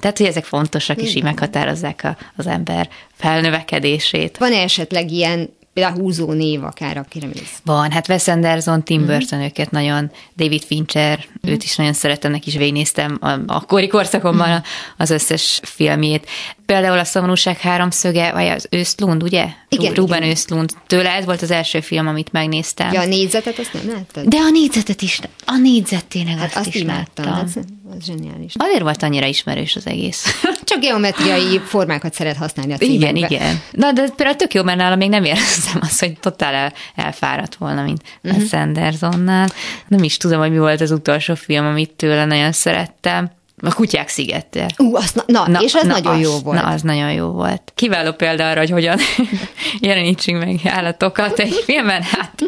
tehát, 0.00 0.18
hogy 0.18 0.26
ezek 0.26 0.44
fontosak, 0.44 1.02
és 1.02 1.14
így 1.14 1.22
meghatározzák 1.22 2.04
a, 2.04 2.16
az 2.36 2.46
ember 2.46 2.88
felnövekedését. 3.14 4.36
Van 4.38 4.52
-e 4.52 4.62
esetleg 4.62 5.10
ilyen 5.10 5.56
például 5.78 6.00
húzó 6.00 6.32
név 6.32 6.64
akár, 6.64 6.96
akire 6.96 7.26
mész? 7.26 7.60
Van, 7.64 7.90
hát 7.90 8.08
Wes 8.08 8.28
Anderson, 8.28 8.82
Tim 8.82 9.00
mm-hmm. 9.00 9.06
Burton 9.06 9.40
őket 9.40 9.70
nagyon, 9.70 10.10
David 10.36 10.62
Fincher, 10.62 11.18
mm-hmm. 11.18 11.54
őt 11.54 11.62
is 11.62 11.76
nagyon 11.76 11.92
szeretem, 11.92 12.30
neki 12.30 12.48
is 12.48 12.56
végignéztem 12.56 13.18
a, 13.20 13.30
a 13.46 13.60
kori 13.60 13.86
korszakomban 13.86 14.48
mm-hmm. 14.48 14.58
az 14.96 15.10
összes 15.10 15.60
filmjét. 15.62 16.26
Például 16.72 16.98
a 16.98 17.04
Szomorúság 17.04 17.58
háromszöge, 17.58 18.32
vagy 18.32 18.46
az 18.46 18.66
Őszlund, 18.70 19.22
ugye? 19.22 19.46
Igen. 19.68 19.94
Ruben 19.94 20.18
igen. 20.18 20.30
Őszlund. 20.30 20.70
Tőle 20.86 21.10
ez 21.10 21.24
volt 21.24 21.42
az 21.42 21.50
első 21.50 21.80
film, 21.80 22.06
amit 22.06 22.32
megnéztem. 22.32 22.92
Ja, 22.92 23.00
a 23.00 23.06
négyzetet 23.06 23.58
azt 23.58 23.72
nem 23.72 23.82
láttad? 23.94 24.24
De 24.24 24.36
a 24.36 24.50
négyzetet 24.50 25.02
is, 25.02 25.20
a 25.44 25.56
négyzet 25.56 26.04
tényleg 26.04 26.38
hát 26.38 26.46
azt, 26.46 26.56
azt 26.56 26.74
is 26.74 26.82
láttam. 26.82 27.24
láttam. 27.24 27.44
Ez, 27.44 27.52
ez 27.96 28.04
zseniális. 28.04 28.52
Azért 28.56 28.82
volt 28.82 29.02
annyira 29.02 29.26
ismerős 29.26 29.76
az 29.76 29.86
egész. 29.86 30.40
Csak 30.64 30.80
geometriai 30.80 31.58
formákat 31.58 32.14
szeret 32.14 32.36
használni 32.36 32.72
a 32.72 32.76
címekbe. 32.76 33.08
Igen, 33.08 33.30
igen. 33.30 33.60
Na, 33.70 33.92
de 33.92 34.08
például 34.16 34.36
tök 34.36 34.54
jó, 34.54 34.62
mert 34.62 34.78
nálam 34.78 34.98
még 34.98 35.08
nem 35.08 35.24
éreztem 35.24 35.78
azt, 35.82 36.00
hogy 36.00 36.18
totál 36.20 36.54
el, 36.54 36.72
elfáradt 36.94 37.54
volna, 37.54 37.82
mint 37.82 38.02
uh-huh. 38.22 38.42
Sandersonnál. 38.48 39.48
Nem 39.86 40.02
is 40.02 40.16
tudom, 40.16 40.40
hogy 40.40 40.50
mi 40.50 40.58
volt 40.58 40.80
az 40.80 40.90
utolsó 40.90 41.34
film, 41.34 41.66
amit 41.66 41.90
tőle 41.90 42.24
nagyon 42.24 42.52
szerettem 42.52 43.30
A 43.60 43.74
kutyák 43.74 44.08
szigete. 44.08 44.70
Ú, 44.76 44.96
az, 44.96 45.12
na, 45.12 45.22
na, 45.26 45.48
na, 45.48 45.60
és 45.60 45.74
az 45.74 45.82
na 45.82 45.92
nagyon 45.92 46.14
az, 46.14 46.20
jó 46.20 46.38
volt. 46.38 46.62
Na, 46.62 46.68
az 46.68 46.82
nagyon 46.82 47.12
jó 47.12 47.26
volt. 47.26 47.72
Kiváló 47.74 48.12
példa 48.12 48.48
arra, 48.48 48.58
hogy 48.58 48.70
hogyan 48.70 48.98
jelenítsünk 49.80 50.44
meg 50.44 50.60
állatokat 50.64 51.38
egy 51.38 51.62
filmben, 51.64 52.02
hát 52.02 52.42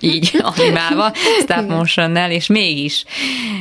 így 0.00 0.42
animálva, 0.56 1.12
stop 1.40 1.68
motionnel, 1.68 2.30
és 2.30 2.46
mégis 2.46 3.04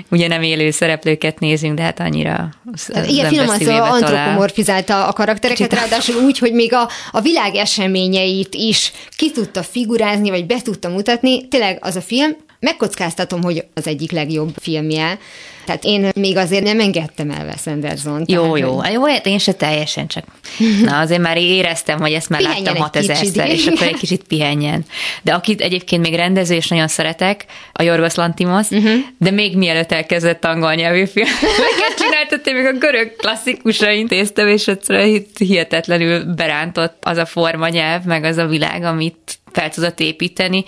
ugye 0.10 0.28
nem 0.28 0.42
élő 0.42 0.72
szereplőket 0.72 1.40
nézünk, 1.40 1.76
de 1.76 1.82
hát 1.82 2.00
annyira 2.00 2.50
az 2.72 2.92
Igen, 3.08 3.28
finom 3.28 3.50
az 3.50 3.68
antropomorfizálta 3.68 5.08
a 5.08 5.14
karaktereket, 5.14 5.68
Kicsit. 5.68 5.84
ráadásul 5.84 6.24
úgy, 6.24 6.40
hogy 6.40 6.54
még 6.54 6.74
a, 6.74 6.90
a 7.12 7.22
világ 7.22 7.56
eseményeit 7.56 8.56
is 8.56 8.92
ki 9.18 9.32
tudta 9.32 9.64
figurázni, 9.64 10.30
vagy 10.30 10.46
be 10.46 10.62
tudta 10.62 10.90
mutatni. 10.90 11.48
Tényleg 11.48 11.78
az 11.82 11.96
a 11.96 12.02
film, 12.02 12.36
megkockáztatom, 12.60 13.44
hogy 13.44 13.66
az 13.74 13.88
egyik 13.88 14.12
legjobb 14.12 14.54
filmje, 14.62 15.20
tehát 15.66 15.84
én 15.84 16.10
még 16.16 16.38
azért 16.38 16.64
nem 16.64 16.80
engedtem 16.80 17.30
el 17.30 17.46
Wes 17.46 17.66
Anderson. 17.66 18.24
Jó, 18.26 18.56
jó. 18.56 18.72
Hogy... 18.72 18.92
Jó, 18.92 19.06
hát 19.06 19.26
én 19.26 19.38
se 19.38 19.54
teljesen 19.54 20.08
csak. 20.08 20.24
Na, 20.86 21.00
azért 21.00 21.22
már 21.22 21.38
éreztem, 21.38 22.00
hogy 22.00 22.12
ezt 22.12 22.30
már 22.30 22.40
pihenjen 22.40 22.64
láttam 22.64 22.82
6000 22.82 23.50
és 23.50 23.68
akkor 23.68 23.88
egy 23.88 23.96
kicsit 23.96 24.24
pihenjen. 24.24 24.86
De 25.22 25.34
akit 25.34 25.62
egyébként 25.62 26.02
még 26.02 26.16
rendező, 26.16 26.56
és 26.56 26.68
nagyon 26.68 26.88
szeretek, 26.88 27.46
a 27.74 27.84
Jorgos 27.84 28.16
Lantimos, 28.16 28.70
uh-huh. 28.70 29.00
de 29.18 29.32
még 29.32 29.58
mielőtt 29.58 29.92
elkezdett 29.92 30.46
angol 30.46 30.74
nyelvű 30.74 31.06
filmeket 31.06 31.94
csináltattam, 32.02 32.56
még 32.56 32.66
a 32.66 32.78
görög 32.78 33.16
klasszikusaint 33.16 34.12
intéztem, 34.14 34.48
és 34.48 34.68
egyszerűen 34.68 35.26
hihetetlenül 35.38 36.34
berántott 36.36 36.98
az 37.02 37.18
a 37.18 37.26
forma 37.26 37.68
nyelv, 37.68 38.04
meg 38.04 38.24
az 38.24 38.38
a 38.38 38.46
világ, 38.46 38.84
amit 38.84 39.40
fel 39.52 39.70
tudott 39.70 40.00
építeni 40.00 40.64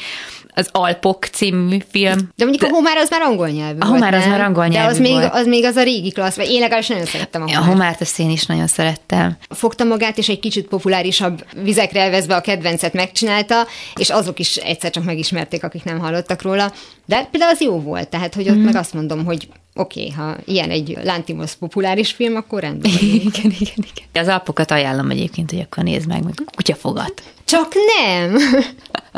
az 0.58 0.70
Alpok 0.72 1.26
című 1.26 1.78
film. 1.92 2.18
De 2.36 2.46
mondjuk 2.46 2.72
a 2.72 2.74
Homár 2.74 2.98
az 2.98 3.10
már 3.10 3.22
angol 3.22 3.48
nyelvű 3.48 3.80
A 3.80 3.86
Homár 3.86 4.14
az 4.14 4.26
már 4.26 4.42
angol 4.42 4.68
nyelvű 4.68 4.85
De 4.86 4.92
az 4.92 5.00
még, 5.00 5.30
az 5.32 5.46
még 5.48 5.66
az 5.66 5.76
a 5.76 5.84
régi 5.84 6.12
klassz, 6.12 6.36
vagy 6.36 6.50
én 6.50 6.60
legalábbis 6.60 6.88
nagyon 6.88 7.06
szerettem 7.06 7.42
a 7.42 7.46
Homárt. 7.46 7.64
A 7.64 7.70
Homárt 7.70 8.02
azt 8.02 8.20
én 8.20 8.30
is 8.30 8.46
nagyon 8.46 8.68
szerettem. 8.68 9.38
Fogta 9.50 9.84
magát, 9.84 10.18
és 10.18 10.30
egy 10.30 10.40
kicsit 10.40 10.68
populárisabb 10.68 11.46
vizekre 11.64 12.02
elvezve 12.02 12.36
a 12.36 12.42
kedvencet 12.42 12.94
megcsinálta, 12.94 13.68
és 13.96 14.10
azok 14.10 14.40
is 14.40 14.56
egyszer 14.56 14.92
csak 14.92 15.04
megismerték, 15.04 15.64
akik 15.64 15.84
nem 15.84 16.00
hallottak 16.00 16.42
róla. 16.42 16.74
De 17.06 17.28
például 17.32 17.52
az 17.52 17.62
jó 17.62 17.80
volt, 17.80 18.10
tehát 18.10 18.34
hogy 18.34 18.50
ott 18.50 18.56
mm. 18.56 18.64
meg 18.64 18.76
azt 18.76 18.94
mondom, 18.94 19.26
hogy 19.26 19.48
oké, 19.76 20.00
okay, 20.00 20.12
ha 20.12 20.38
ilyen 20.46 20.70
egy 20.70 20.98
Lantimos 21.04 21.56
populáris 21.56 22.12
film, 22.12 22.36
akkor 22.36 22.62
rendben. 22.62 22.92
igen, 23.02 23.52
igen, 23.60 23.60
igen. 23.60 24.08
Az 24.14 24.28
alpokat 24.28 24.72
ajánlom 24.72 25.10
egyébként, 25.10 25.52
hogy 25.52 25.60
akkor 25.60 25.84
nézd 25.84 26.08
meg, 26.08 26.24
meg 26.24 26.34
kutyafogat. 26.56 27.24
Csak 27.46 27.74
nem! 27.98 28.38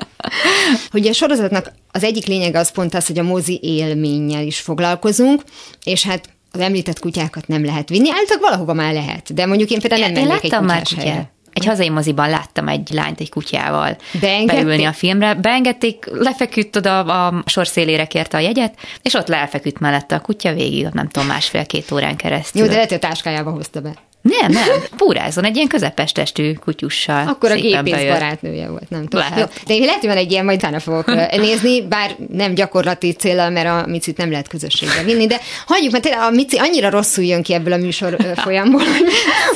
hogy 0.92 1.08
a 1.08 1.14
sorozatnak 1.14 1.72
az 1.92 2.04
egyik 2.04 2.26
lényege 2.26 2.60
az 2.60 2.72
pont 2.72 2.94
az, 2.94 3.08
hogy 3.08 3.20
a 3.20 3.24
mozi 3.24 3.60
élménnyel 3.62 4.44
is 4.44 4.60
foglalkozunk, 4.60 5.44
és 5.84 6.04
hát 6.04 6.30
az 6.52 6.60
említett 6.60 7.00
kutyákat 7.00 7.48
nem 7.48 7.66
lehet 7.66 7.90
vinni, 7.90 8.10
állítólag 8.12 8.42
valahova 8.42 8.74
már 8.74 8.94
lehet, 8.94 9.34
de 9.34 9.46
mondjuk 9.46 9.70
én 9.70 9.80
például 9.80 10.02
nem 10.02 10.12
mennék 10.12 10.44
egy 10.44 10.62
már 10.62 10.84
kutyát. 10.84 11.32
Egy 11.58 11.66
hazai 11.66 11.90
moziban 11.90 12.30
láttam 12.30 12.68
egy 12.68 12.90
lányt 12.92 13.20
egy 13.20 13.30
kutyával 13.30 13.98
Beengedték? 14.22 14.64
beülni 14.64 14.86
a 14.86 14.94
filmre. 14.94 15.34
Beengedték, 15.34 16.06
lefeküdt 16.12 16.76
oda, 16.76 17.00
a 17.00 17.44
sorszálére 17.46 18.06
kérte 18.06 18.38
a 18.38 18.40
jegyet, 18.40 18.74
és 19.02 19.14
ott 19.14 19.28
lefeküdt 19.28 19.80
mellette 19.80 20.16
a 20.16 20.20
kutya 20.20 20.54
végig, 20.54 20.88
nem 20.94 21.08
tudom, 21.08 21.28
másfél-két 21.28 21.92
órán 21.92 22.16
keresztül. 22.16 22.62
Jó, 22.62 22.68
de 22.68 22.74
lehet, 22.74 22.90
hogy 22.90 22.98
a 22.98 23.08
táskájába 23.08 23.52
hozta 23.52 23.82
be. 23.82 23.94
Nem, 24.22 24.52
nem, 24.52 24.68
púrázon, 24.98 25.44
egy 25.44 25.56
ilyen 25.56 25.68
közepes 25.68 26.12
testű 26.12 26.54
kutyussal. 26.54 27.28
Akkor 27.28 27.52
a 27.52 27.56
gépész 27.56 27.94
barátnője 27.94 28.70
volt, 28.70 28.90
nem 28.90 29.08
tudom. 29.08 29.26
Lehet. 29.30 29.40
Jó, 29.40 29.46
de 29.68 29.74
én 29.74 29.86
lehet, 29.86 30.00
hogy 30.00 30.10
van 30.10 30.18
egy 30.18 30.32
ilyen, 30.32 30.46
majd 30.46 30.58
utána 30.58 30.80
fogok 30.80 31.32
nézni, 31.38 31.82
bár 31.88 32.16
nem 32.34 32.54
gyakorlati 32.54 33.12
célra, 33.14 33.50
mert 33.50 33.68
a 33.68 33.90
micit 33.90 34.18
nem 34.18 34.32
lehet 34.32 34.48
közösségbe 34.48 35.04
vinni, 35.04 35.28
de 35.28 35.40
hagyjuk, 35.66 35.92
mert 35.92 36.04
tényleg 36.04 36.22
a 36.22 36.30
mici 36.30 36.58
annyira 36.58 36.90
rosszul 36.90 37.24
jön 37.24 37.44
ki 37.44 37.54
ebből 37.54 37.74
a 37.74 37.78
műsor 37.78 38.18
folyamból. 38.44 38.82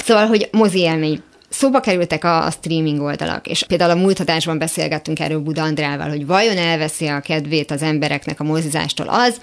szóval, 0.06 0.26
hogy 0.26 0.48
mozi 0.52 0.80
élmény. 0.80 1.22
Szóba 1.52 1.80
kerültek 1.80 2.24
a, 2.24 2.46
a 2.46 2.52
streaming 2.52 3.02
oldalak, 3.02 3.48
és 3.48 3.64
például 3.64 3.92
a 3.92 4.02
múlt 4.02 4.20
adásban 4.20 4.58
beszélgettünk 4.58 5.20
erről 5.20 5.40
Buda 5.40 5.64
Andrával, 5.64 6.10
hogy 6.10 6.26
vajon 6.26 6.58
elveszi 6.58 7.08
a 7.08 7.20
kedvét 7.20 7.72
az 7.72 7.82
embereknek 7.82 8.40
a 8.40 8.44
mozizástól 8.44 9.08
az, 9.10 9.42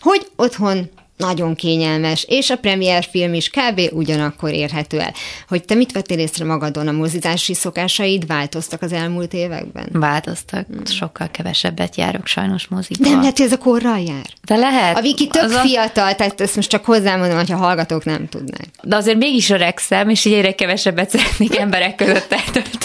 hogy 0.00 0.26
otthon 0.36 0.90
nagyon 1.16 1.54
kényelmes, 1.54 2.24
és 2.28 2.50
a 2.50 2.56
premier 2.56 3.06
film 3.10 3.34
is 3.34 3.50
kb. 3.50 3.80
ugyanakkor 3.92 4.50
érhető 4.50 5.00
el. 5.00 5.12
Hogy 5.48 5.64
te 5.64 5.74
mit 5.74 5.92
vettél 5.92 6.18
észre 6.18 6.44
magadon, 6.44 6.88
a 6.88 6.92
mozizási 6.92 7.54
szokásaid 7.54 8.26
változtak 8.26 8.82
az 8.82 8.92
elmúlt 8.92 9.32
években? 9.32 9.88
Változtak, 9.92 10.66
hmm. 10.66 10.84
sokkal 10.84 11.30
kevesebbet 11.30 11.96
járok 11.96 12.26
sajnos 12.26 12.66
moziba. 12.68 13.08
Nem 13.08 13.18
lehet, 13.20 13.36
hogy 13.36 13.46
ez 13.46 13.52
a 13.52 13.58
korral 13.58 13.98
jár? 13.98 14.26
De 14.44 14.56
lehet. 14.56 14.96
A 14.96 15.00
Viki 15.00 15.26
tök 15.26 15.52
a... 15.52 15.58
fiatal, 15.58 16.14
tehát 16.14 16.40
ezt 16.40 16.56
most 16.56 16.70
csak 16.70 16.84
hozzámondom, 16.84 17.36
hogyha 17.36 17.56
hallgatók 17.56 18.04
nem 18.04 18.28
tudnák. 18.28 18.68
De 18.82 18.96
azért 18.96 19.18
mégis 19.18 19.50
öregszem, 19.50 20.08
és 20.08 20.24
így 20.24 20.32
egyre 20.32 20.54
kevesebbet 20.54 21.10
szeretnék 21.10 21.58
emberek 21.58 21.94
között 21.94 22.32
eltölteni. 22.32 22.75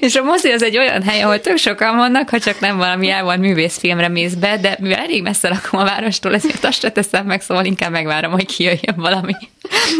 És 0.00 0.14
a 0.14 0.22
mozi 0.22 0.50
az 0.50 0.62
egy 0.62 0.78
olyan 0.78 1.02
hely, 1.02 1.22
ahol 1.22 1.40
tök 1.40 1.56
sokan 1.56 1.96
vannak, 1.96 2.28
ha 2.28 2.38
csak 2.38 2.60
nem 2.60 2.76
valami 2.76 3.10
elvont 3.10 3.40
művészfilmre 3.40 4.08
mész 4.08 4.34
be, 4.34 4.56
de 4.56 4.76
mivel 4.80 4.98
elég 4.98 5.22
messze 5.22 5.48
lakom 5.48 5.80
a 5.80 5.84
várostól, 5.84 6.34
ezért 6.34 6.64
azt 6.64 6.80
se 6.80 6.90
teszem 6.90 7.26
meg, 7.26 7.40
szóval 7.40 7.64
inkább 7.64 7.90
megvárom, 7.90 8.32
hogy 8.32 8.46
kijöjjön 8.46 8.94
valami 8.96 9.32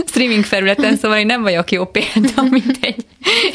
streaming 0.07 0.45
felületen, 0.45 0.97
szóval 0.97 1.19
én 1.19 1.27
nem 1.27 1.43
vagyok 1.43 1.71
jó 1.71 1.85
példa, 1.85 2.43
mint 2.51 2.79
egy 2.81 3.05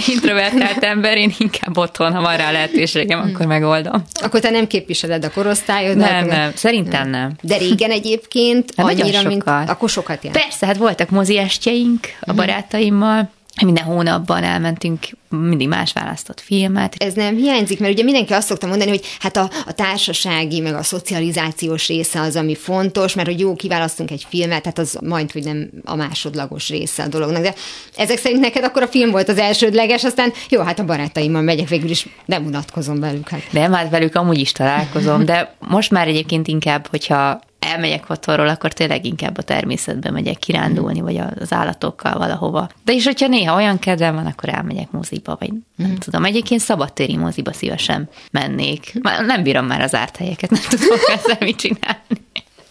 introvertált 0.07 0.83
ember, 0.83 1.17
én 1.17 1.33
inkább 1.37 1.77
otthon, 1.77 2.13
ha 2.13 2.21
van 2.21 2.37
rá 2.37 2.51
lehetőségem, 2.51 3.31
akkor 3.33 3.45
megoldom. 3.45 4.03
Akkor 4.21 4.39
te 4.39 4.49
nem 4.49 4.67
képviseled 4.67 5.25
a 5.25 5.31
korosztályod? 5.31 5.97
Nem, 5.97 6.25
nem, 6.25 6.51
szerintem 6.55 7.09
nem. 7.09 7.31
De 7.41 7.57
régen 7.57 7.91
egyébként 7.91 8.75
nem 8.75 8.85
annyira, 8.85 9.23
mint... 9.23 9.43
Akkor 9.45 9.89
sokat 9.89 10.23
jár. 10.23 10.33
Persze, 10.33 10.65
hát 10.65 10.77
voltak 10.77 11.09
mozi 11.09 11.37
estjeink 11.37 12.07
a 12.19 12.33
barátaimmal, 12.33 13.31
minden 13.61 13.83
hónapban 13.83 14.43
elmentünk 14.43 14.99
mindig 15.29 15.67
más 15.67 15.93
választott 15.93 16.39
filmet. 16.39 16.95
Ez 16.97 17.13
nem 17.13 17.35
hiányzik, 17.35 17.79
mert 17.79 17.93
ugye 17.93 18.03
mindenki 18.03 18.33
azt 18.33 18.47
szokta 18.47 18.67
mondani, 18.67 18.89
hogy 18.89 19.05
hát 19.19 19.37
a, 19.37 19.49
a 19.65 19.71
társasági, 19.71 20.59
meg 20.59 20.73
a 20.73 20.83
szocializációs 20.83 21.87
része 21.87 22.21
az, 22.21 22.35
ami 22.35 22.55
fontos, 22.55 23.13
mert 23.13 23.27
hogy 23.27 23.39
jó, 23.39 23.55
kiválasztunk 23.55 24.11
egy 24.11 24.25
filmet, 24.29 24.65
hát 24.65 24.79
az 24.79 24.97
majd, 25.01 25.31
hogy 25.31 25.43
nem 25.43 25.69
a 25.85 25.95
másodlagos 25.95 26.69
része 26.69 27.03
a 27.03 27.07
dolognak. 27.07 27.41
De 27.41 27.53
ezek 27.95 28.17
szerint 28.17 28.41
neked 28.41 28.63
akkor 28.63 28.81
a 28.81 28.87
film 28.87 29.11
volt 29.11 29.29
az 29.29 29.37
elsődleges, 29.37 30.03
aztán 30.03 30.33
jó, 30.49 30.61
hát 30.61 30.79
a 30.79 30.85
barátaimmal 30.85 31.41
megyek 31.41 31.67
végül 31.67 31.89
is, 31.89 32.07
nem 32.25 32.45
unatkozom 32.45 32.99
velük. 32.99 33.29
Hát. 33.29 33.41
Nem, 33.51 33.73
hát 33.73 33.89
velük 33.89 34.15
amúgy 34.15 34.39
is 34.39 34.51
találkozom, 34.51 35.25
de 35.25 35.55
most 35.59 35.91
már 35.91 36.07
egyébként 36.07 36.47
inkább, 36.47 36.87
hogyha 36.87 37.41
elmegyek 37.73 38.09
otthonról, 38.09 38.47
akkor 38.47 38.73
tényleg 38.73 39.05
inkább 39.05 39.37
a 39.37 39.41
természetbe 39.41 40.11
megyek 40.11 40.37
kirándulni, 40.37 41.01
vagy 41.01 41.21
az 41.39 41.53
állatokkal 41.53 42.17
valahova. 42.17 42.69
De 42.85 42.93
is, 42.93 43.05
hogyha 43.05 43.27
néha 43.27 43.55
olyan 43.55 43.79
kedvem 43.79 44.15
van, 44.15 44.25
akkor 44.25 44.49
elmegyek 44.49 44.91
moziba, 44.91 45.35
vagy 45.39 45.51
nem 45.75 45.89
mm. 45.91 45.95
tudom. 45.95 46.25
Egyébként 46.25 46.61
szabadtéri 46.61 47.17
moziba 47.17 47.53
szívesen 47.53 48.09
mennék. 48.31 48.93
Már 49.01 49.25
nem 49.25 49.43
bírom 49.43 49.65
már 49.65 49.81
az 49.81 49.95
árt 49.95 50.17
helyeket, 50.17 50.49
nem 50.49 50.61
tudom 50.69 50.97
ezzel 51.15 51.37
mit 51.39 51.55
csinálni 51.55 52.22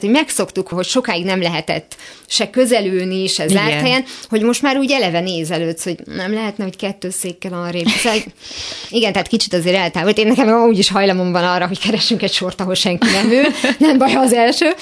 hogy 0.02 0.10
megszoktuk, 0.10 0.68
hogy 0.68 0.84
sokáig 0.84 1.24
nem 1.24 1.42
lehetett 1.42 1.96
se 2.26 2.50
közelülni, 2.50 3.26
se 3.26 3.48
zárt 3.48 3.80
helyen, 3.80 4.04
hogy 4.28 4.42
most 4.42 4.62
már 4.62 4.76
úgy 4.76 4.90
eleve 4.90 5.20
nézelődsz, 5.20 5.84
hogy 5.84 5.98
nem 6.04 6.32
lehetne, 6.32 6.64
hogy 6.64 6.76
kettő 6.76 7.10
székkel 7.10 7.52
arrébb. 7.52 7.86
Szóval, 7.86 8.18
igen, 8.90 9.12
tehát 9.12 9.28
kicsit 9.28 9.54
azért 9.54 9.76
eltávolt. 9.76 10.18
Én 10.18 10.26
nekem 10.26 10.48
úgy 10.48 10.78
is 10.78 10.90
hajlamom 10.90 11.32
van 11.32 11.44
arra, 11.44 11.66
hogy 11.66 11.78
keresünk 11.78 12.22
egy 12.22 12.32
sort, 12.32 12.60
ahol 12.60 12.74
senki 12.74 13.06
nem 13.10 13.30
ül, 13.30 13.46
nem 13.88 13.98
baj 13.98 14.14
az 14.14 14.32
első. 14.32 14.74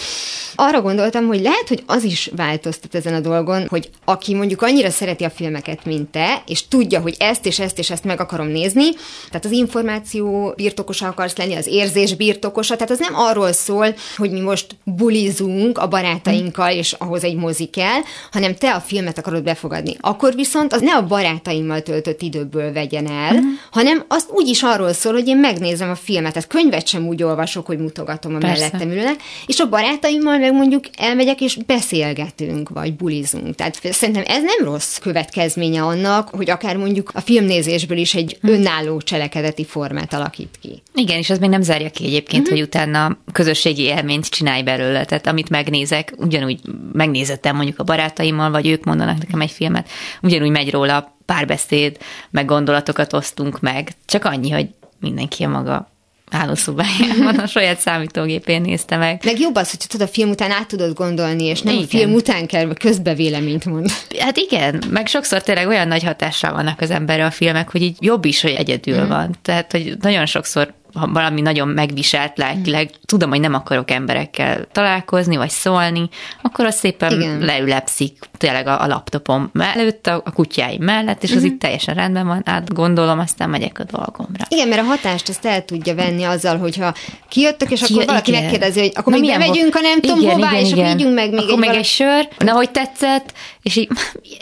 Arra 0.55 0.81
gondoltam, 0.81 1.27
hogy 1.27 1.41
lehet, 1.41 1.69
hogy 1.69 1.83
az 1.87 2.05
is 2.05 2.31
változtat 2.37 2.95
ezen 2.95 3.15
a 3.15 3.21
dolgon, 3.21 3.67
hogy 3.69 3.91
aki 4.05 4.35
mondjuk 4.35 4.63
annyira 4.63 4.91
szereti 4.91 5.25
a 5.25 5.31
filmeket, 5.31 5.85
mint 5.85 6.09
te, 6.09 6.43
és 6.47 6.69
tudja, 6.69 7.01
hogy 7.01 7.15
ezt 7.19 7.47
és 7.47 7.59
ezt 7.59 7.79
és 7.79 7.91
ezt 7.91 8.05
meg 8.05 8.21
akarom 8.21 8.47
nézni, 8.47 8.89
tehát 9.29 9.45
az 9.45 9.51
információ 9.51 10.53
birtokosa 10.57 11.07
akarsz 11.07 11.37
lenni, 11.37 11.55
az 11.55 11.67
érzés 11.67 12.15
birtokosa, 12.15 12.75
tehát 12.75 12.91
az 12.91 12.99
nem 12.99 13.15
arról 13.15 13.53
szól, 13.53 13.95
hogy 14.17 14.31
mi 14.31 14.41
most 14.41 14.67
bulizunk 15.11 15.79
a 15.79 15.89
barátainkkal, 15.89 16.73
és 16.73 16.93
ahhoz 16.93 17.25
egy 17.25 17.35
mozi 17.37 17.65
kell, 17.65 18.01
hanem 18.33 18.55
te 18.55 18.75
a 18.75 18.81
filmet 18.81 19.19
akarod 19.19 19.43
befogadni. 19.43 19.97
Akkor 20.01 20.35
viszont 20.35 20.73
az 20.73 20.81
ne 20.81 20.95
a 20.95 21.07
barátaimmal 21.07 21.81
töltött 21.81 22.23
időből 22.23 22.73
vegyen 22.73 23.07
el, 23.07 23.35
uh-huh. 23.35 23.49
hanem 23.71 24.05
azt 24.09 24.31
úgy 24.31 24.49
is 24.49 24.63
arról 24.63 24.93
szól, 24.93 25.13
hogy 25.13 25.29
én 25.29 25.37
megnézem 25.37 25.91
a 25.91 25.95
filmet. 25.95 26.33
Tehát 26.33 26.49
könyvet 26.49 26.87
sem 26.87 27.07
úgy 27.07 27.23
olvasok, 27.23 27.67
hogy 27.67 27.79
mutogatom 27.79 28.35
a 28.35 28.39
Persze. 28.39 28.61
mellettem 28.61 28.91
ülőnek, 28.91 29.23
és 29.47 29.61
a 29.61 29.69
barátaimmal 29.69 30.39
meg 30.39 30.53
mondjuk 30.53 30.85
elmegyek 30.99 31.41
és 31.41 31.57
beszélgetünk, 31.67 32.69
vagy 32.69 32.95
bulizunk. 32.95 33.55
Tehát 33.55 33.79
szerintem 33.83 34.25
ez 34.27 34.43
nem 34.43 34.73
rossz 34.73 34.99
következménye 34.99 35.83
annak, 35.83 36.29
hogy 36.29 36.51
akár 36.51 36.77
mondjuk 36.77 37.11
a 37.15 37.21
filmnézésből 37.21 37.99
is 37.99 38.15
egy 38.15 38.39
hm. 38.41 38.49
önálló 38.49 39.01
cselekedeti 39.01 39.65
formát 39.65 40.13
alakít 40.13 40.59
ki. 40.61 40.83
Igen, 40.95 41.19
és 41.19 41.31
az 41.31 41.39
még 41.39 41.51
nem 41.51 41.63
zárja 41.63 41.91
ki 41.91 42.05
egyébként, 42.05 42.43
uh-huh. 42.43 42.59
hogy 42.59 42.67
utána 42.67 43.19
közösségi 43.33 43.83
élményt 43.83 44.29
csinálj 44.29 44.63
belőle. 44.63 45.00
Tehát 45.05 45.27
amit 45.27 45.49
megnézek, 45.49 46.13
ugyanúgy 46.17 46.61
megnézettem 46.93 47.57
mondjuk 47.57 47.79
a 47.79 47.85
barátaimmal, 47.85 48.51
vagy 48.51 48.69
ők 48.69 48.85
mondanak 48.85 49.19
nekem 49.19 49.41
egy 49.41 49.51
filmet, 49.51 49.89
ugyanúgy 50.23 50.51
megy 50.51 50.71
róla 50.71 51.17
párbeszéd, 51.27 51.97
meg 52.31 52.45
gondolatokat 52.45 53.13
osztunk 53.13 53.61
meg. 53.61 53.93
Csak 54.07 54.25
annyi, 54.25 54.51
hogy 54.51 54.69
mindenki 55.01 55.45
a 55.45 55.49
maga 55.49 55.91
hálószobájában 56.31 57.39
a 57.39 57.47
saját 57.47 57.81
számítógépén 57.81 58.61
nézte 58.61 58.97
meg. 58.97 59.23
Meg 59.25 59.41
jobb 59.41 59.55
az, 59.55 59.71
hogy 59.71 59.79
tudod, 59.89 60.09
a 60.09 60.11
film 60.11 60.31
után 60.31 60.51
át 60.51 60.69
tudod 60.69 60.95
gondolni, 60.95 61.45
és 61.45 61.63
nem 61.63 61.75
igen. 61.75 61.85
a 61.85 61.89
film 61.89 62.13
után 62.13 62.47
kell 62.47 62.75
közbe 62.75 63.15
véleményt 63.15 63.65
mond. 63.65 63.91
Hát 64.19 64.37
igen, 64.37 64.83
meg 64.91 65.07
sokszor 65.07 65.43
tényleg 65.43 65.67
olyan 65.67 65.89
nagy 65.89 66.03
hatással 66.03 66.53
vannak 66.53 66.81
az 66.81 66.91
emberre 66.91 67.25
a 67.25 67.31
filmek, 67.31 67.71
hogy 67.71 67.83
így 67.83 67.97
jobb 68.01 68.25
is, 68.25 68.41
hogy 68.41 68.51
egyedül 68.51 69.05
mm. 69.05 69.09
van. 69.09 69.37
Tehát, 69.43 69.71
hogy 69.73 69.97
nagyon 70.01 70.27
sokszor 70.27 70.75
ha 70.95 71.09
valami 71.13 71.41
nagyon 71.41 71.69
megviselt 71.69 72.39
lelkileg, 72.39 72.91
tudom, 73.05 73.31
hogy 73.31 73.41
nem 73.41 73.55
akarok 73.55 73.91
emberekkel 73.91 74.67
találkozni, 74.73 75.37
vagy 75.37 75.51
szólni, 75.51 76.09
akkor 76.43 76.65
az 76.65 76.75
szépen 76.75 77.13
Igen. 77.13 77.39
leülepszik 77.39 78.19
tényleg 78.39 78.67
a, 78.67 78.83
a 78.83 78.87
laptopom 78.87 79.51
mellett, 79.53 80.07
a, 80.07 80.23
a 80.25 80.33
kutyáim 80.33 80.83
mellett, 80.83 81.23
és 81.23 81.31
az 81.31 81.37
mm-hmm. 81.37 81.47
itt 81.47 81.61
teljesen 81.61 81.95
rendben 81.95 82.27
van, 82.27 82.43
átgondolom, 82.45 83.19
aztán 83.19 83.51
megyek 83.51 83.79
a 83.79 83.85
dolgomra. 83.85 84.45
Igen, 84.49 84.69
mert 84.69 84.81
a 84.81 84.85
hatást 84.85 85.29
ezt 85.29 85.47
el 85.47 85.65
tudja 85.65 85.95
venni 85.95 86.23
azzal, 86.23 86.59
hogyha 86.59 86.95
kijöttök, 87.29 87.71
és 87.71 87.81
Ki, 87.81 87.93
akkor 87.93 88.05
valaki 88.05 88.31
igen. 88.31 88.43
megkérdezi, 88.43 88.81
hogy 88.81 88.93
akkor 88.95 89.13
Na, 89.13 89.19
még 89.19 89.37
megyünk, 89.39 89.75
a 89.75 89.81
nem 89.81 90.01
tudom 90.01 90.21
igen, 90.21 90.35
hová, 90.35 90.51
igen, 90.51 90.65
és 90.65 90.71
igen. 90.71 90.85
akkor 90.85 90.99
ígyunk 90.99 91.15
meg 91.15 91.31
még 91.31 91.39
akkor 91.39 91.53
egy, 91.53 91.59
még 91.59 91.79
egy 91.79 91.85
sör, 91.85 92.29
na, 92.39 92.53
hogy 92.53 92.71
tetszett, 92.71 93.33
és 93.63 93.77
így 93.77 93.89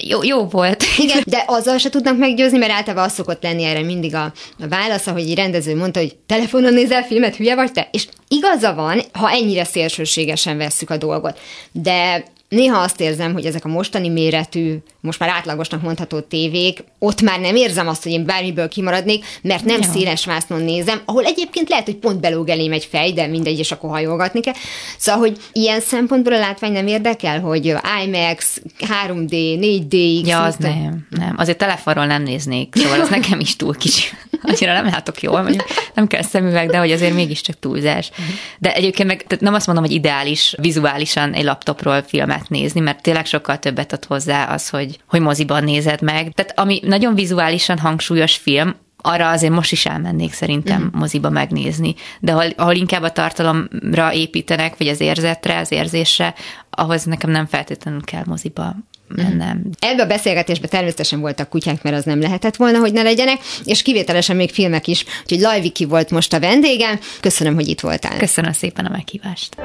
jó, 0.03 0.23
jó 0.23 0.45
volt. 0.45 0.85
Igen, 0.99 1.23
de 1.27 1.45
azzal 1.47 1.79
se 1.79 1.91
tudnak 1.91 2.19
meggyőzni, 2.19 2.59
mert 2.59 2.73
általában 2.73 3.05
az 3.05 3.13
szokott 3.13 3.43
lenni 3.43 3.65
erre 3.65 3.83
mindig 3.83 4.15
a, 4.15 4.33
a 4.59 4.69
válasz, 4.69 5.07
hogy 5.07 5.23
egy 5.23 5.35
rendező 5.35 5.77
mondta, 5.77 6.01
hogy 6.01 6.17
te 6.27 6.35
telefonon 6.35 6.73
nézel 6.73 7.03
filmet, 7.03 7.37
hülye 7.37 7.55
vagy 7.55 7.73
te? 7.73 7.89
És 7.93 8.07
igaza 8.29 8.75
van, 8.75 9.03
ha 9.13 9.31
ennyire 9.31 9.65
szélsőségesen 9.65 10.57
vesszük 10.57 10.91
a 10.91 10.97
dolgot. 10.97 11.39
De 11.73 12.25
néha 12.49 12.79
azt 12.79 13.01
érzem, 13.01 13.33
hogy 13.33 13.45
ezek 13.45 13.65
a 13.65 13.69
mostani 13.69 14.09
méretű, 14.09 14.77
most 15.09 15.21
már 15.21 15.29
átlagosnak 15.29 15.83
mondható 15.83 16.21
tévék, 16.21 16.85
ott 16.99 17.21
már 17.21 17.41
nem 17.41 17.57
érzem 17.57 17.89
azt, 17.89 18.03
hogy 18.03 18.13
én 18.13 18.25
bármiből 18.25 18.69
kimaradnék, 18.69 19.25
mert 19.43 19.65
nem 19.65 19.81
ja. 19.81 19.89
széles 19.89 20.25
vásznon 20.25 20.63
nézem, 20.63 21.01
ahol 21.05 21.25
egyébként 21.25 21.69
lehet, 21.69 21.85
hogy 21.85 21.97
pont 21.97 22.21
belóg 22.21 22.49
elém 22.49 22.73
egy 22.73 22.85
fej, 22.85 23.13
de 23.13 23.27
mindegy, 23.27 23.59
és 23.59 23.73
akkor 23.73 23.91
hajolgatni 23.91 24.41
kell. 24.41 24.55
Szóval, 24.99 25.21
hogy 25.21 25.37
ilyen 25.53 25.81
szempontból 25.81 26.33
a 26.33 26.39
látvány 26.39 26.73
nem 26.73 26.87
érdekel, 26.87 27.41
hogy 27.41 27.75
IMAX, 28.05 28.61
3D, 29.07 29.59
4D, 29.61 30.27
Ja, 30.27 30.43
az 30.43 30.57
nem, 30.57 31.07
nem. 31.11 31.35
Azért 31.37 31.59
telefonról 31.59 32.07
nem 32.07 32.23
néznék, 32.23 32.75
szóval 32.77 33.01
az 33.01 33.09
nekem 33.09 33.41
is 33.41 33.57
túl 33.57 33.75
kicsi. 33.75 34.03
Annyira 34.43 34.73
nem 34.73 34.85
látok 34.85 35.23
jól, 35.23 35.43
mondjuk 35.43 35.65
nem 35.95 36.07
kell 36.07 36.23
szemüveg, 36.23 36.71
de 36.71 36.79
hogy 36.79 36.93
azért 36.93 37.15
mégiscsak 37.15 37.59
túlzás. 37.59 38.11
De 38.59 38.75
egyébként 38.75 39.09
meg 39.09 39.39
nem 39.41 39.55
azt 39.55 39.67
mondom, 39.67 39.85
hogy 39.85 39.95
ideális 39.95 40.55
vizuálisan 40.61 41.33
egy 41.33 41.45
laptopról 41.45 42.03
filmet 42.03 42.49
nézni, 42.49 42.81
mert 42.81 43.03
tényleg 43.03 43.27
sokkal 43.27 43.59
többet 43.59 43.93
ad 43.93 44.05
hozzá 44.05 44.45
az, 44.45 44.69
hogy, 45.07 45.19
hogy 45.19 45.21
moziban 45.21 45.65
nézed 45.65 46.03
meg. 46.03 46.33
Tehát 46.33 46.59
ami 46.59 46.81
nagyon 46.85 47.15
vizuálisan 47.15 47.79
hangsúlyos 47.79 48.37
film, 48.37 48.75
arra 49.03 49.31
azért 49.31 49.53
most 49.53 49.73
is 49.73 49.87
elmennék 49.87 50.33
szerintem 50.33 50.83
uh-huh. 50.83 51.01
moziba 51.01 51.31
megnézni. 51.31 51.95
De 52.21 52.33
ahol, 52.33 52.47
ahol 52.57 52.75
inkább 52.75 53.03
a 53.03 53.11
tartalomra 53.11 54.13
építenek, 54.13 54.77
vagy 54.79 54.89
az 54.89 55.01
érzetre, 55.01 55.59
az 55.59 55.73
érzésre, 55.73 56.35
ahhoz 56.71 57.05
nekem 57.05 57.31
nem 57.31 57.47
feltétlenül 57.47 58.05
kell 58.05 58.23
moziba 58.27 58.75
mennem. 59.09 59.71
Ebbe 59.79 60.03
a 60.03 60.07
beszélgetésbe 60.07 60.69
természetesen 60.69 61.21
voltak 61.21 61.49
kutyák, 61.49 61.83
mert 61.83 61.97
az 61.97 62.05
nem 62.05 62.21
lehetett 62.21 62.57
volna, 62.57 62.79
hogy 62.79 62.93
ne 62.93 63.03
legyenek, 63.03 63.39
és 63.65 63.83
kivételesen 63.83 64.37
még 64.37 64.51
filmek 64.51 64.87
is. 64.87 65.05
Úgyhogy 65.23 65.41
Lajviki 65.41 65.85
volt 65.85 66.11
most 66.11 66.33
a 66.33 66.41
vendégem. 66.41 66.99
Köszönöm, 67.21 67.55
hogy 67.55 67.69
itt 67.69 67.81
voltál. 67.81 68.17
Köszönöm 68.17 68.53
szépen 68.53 68.85
a 68.85 68.91
meghívást. 68.91 69.57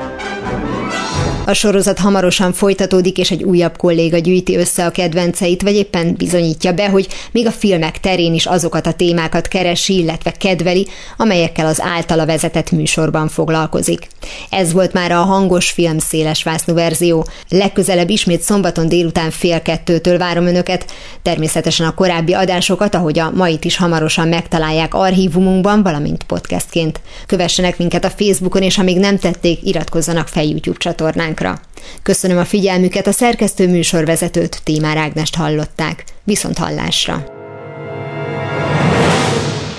A 1.45 1.53
sorozat 1.53 1.99
hamarosan 1.99 2.53
folytatódik, 2.53 3.17
és 3.17 3.32
egy 3.32 3.43
újabb 3.43 3.77
kolléga 3.77 4.17
gyűjti 4.17 4.58
össze 4.58 4.86
a 4.86 4.91
kedvenceit, 4.91 5.62
vagy 5.62 5.75
éppen 5.75 6.15
bizonyítja 6.17 6.73
be, 6.73 6.89
hogy 6.89 7.08
még 7.32 7.47
a 7.47 7.51
filmek 7.51 7.99
terén 7.99 8.34
is 8.34 8.45
azokat 8.45 8.88
a 8.88 8.93
témákat 8.93 9.47
keresi, 9.47 9.97
illetve 9.97 10.32
kedveli, 10.32 10.88
amelyekkel 11.17 11.65
az 11.65 11.82
általa 11.82 12.25
vezetett 12.25 12.71
műsorban 12.71 13.27
foglalkozik. 13.27 14.08
Ez 14.49 14.73
volt 14.73 14.93
már 14.93 15.12
a 15.12 15.21
hangos 15.21 15.71
film 15.71 15.97
széles 15.97 16.43
vásznú 16.43 16.73
verzió. 16.73 17.25
Legközelebb 17.49 18.10
ismét 18.10 18.41
szombaton 18.41 18.88
délután 18.88 19.32
fél 19.32 19.62
kettőtől 19.62 20.17
várom 20.17 20.45
önöket. 20.45 20.91
Természetesen 21.21 21.88
a 21.88 21.93
korábbi 21.93 22.34
adásokat, 22.34 22.95
ahogy 22.95 23.19
a 23.19 23.32
mait 23.36 23.65
is 23.65 23.77
hamarosan 23.77 24.27
megtalálják 24.27 24.93
archívumunkban, 24.93 25.84
valamint 25.84 26.23
podcastként. 26.23 27.01
Kövessenek 27.25 27.77
minket 27.77 28.06
a 28.06 28.10
Facebookon, 28.10 28.62
és 28.62 28.75
ha 28.75 28.84
még 28.84 28.99
nem 28.99 29.17
tették, 29.17 29.60
iratkozzanak 29.63 30.27
fel 30.27 30.43
YouTube 30.43 30.77
csatornán 30.77 31.32
témánkra. 31.33 31.61
Köszönöm 32.03 32.37
a 32.37 32.45
figyelmüket, 32.45 33.07
a 33.07 33.11
szerkesztő 33.11 33.67
műsorvezetőt, 33.67 34.61
Tímár 34.63 34.97
Ágnest 34.97 35.35
hallották. 35.35 36.03
Viszont 36.23 36.57
hallásra! 36.57 37.25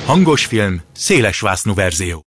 Hangos 0.06 0.44
film, 0.44 0.82
széles 0.92 1.40
verzió. 1.74 2.22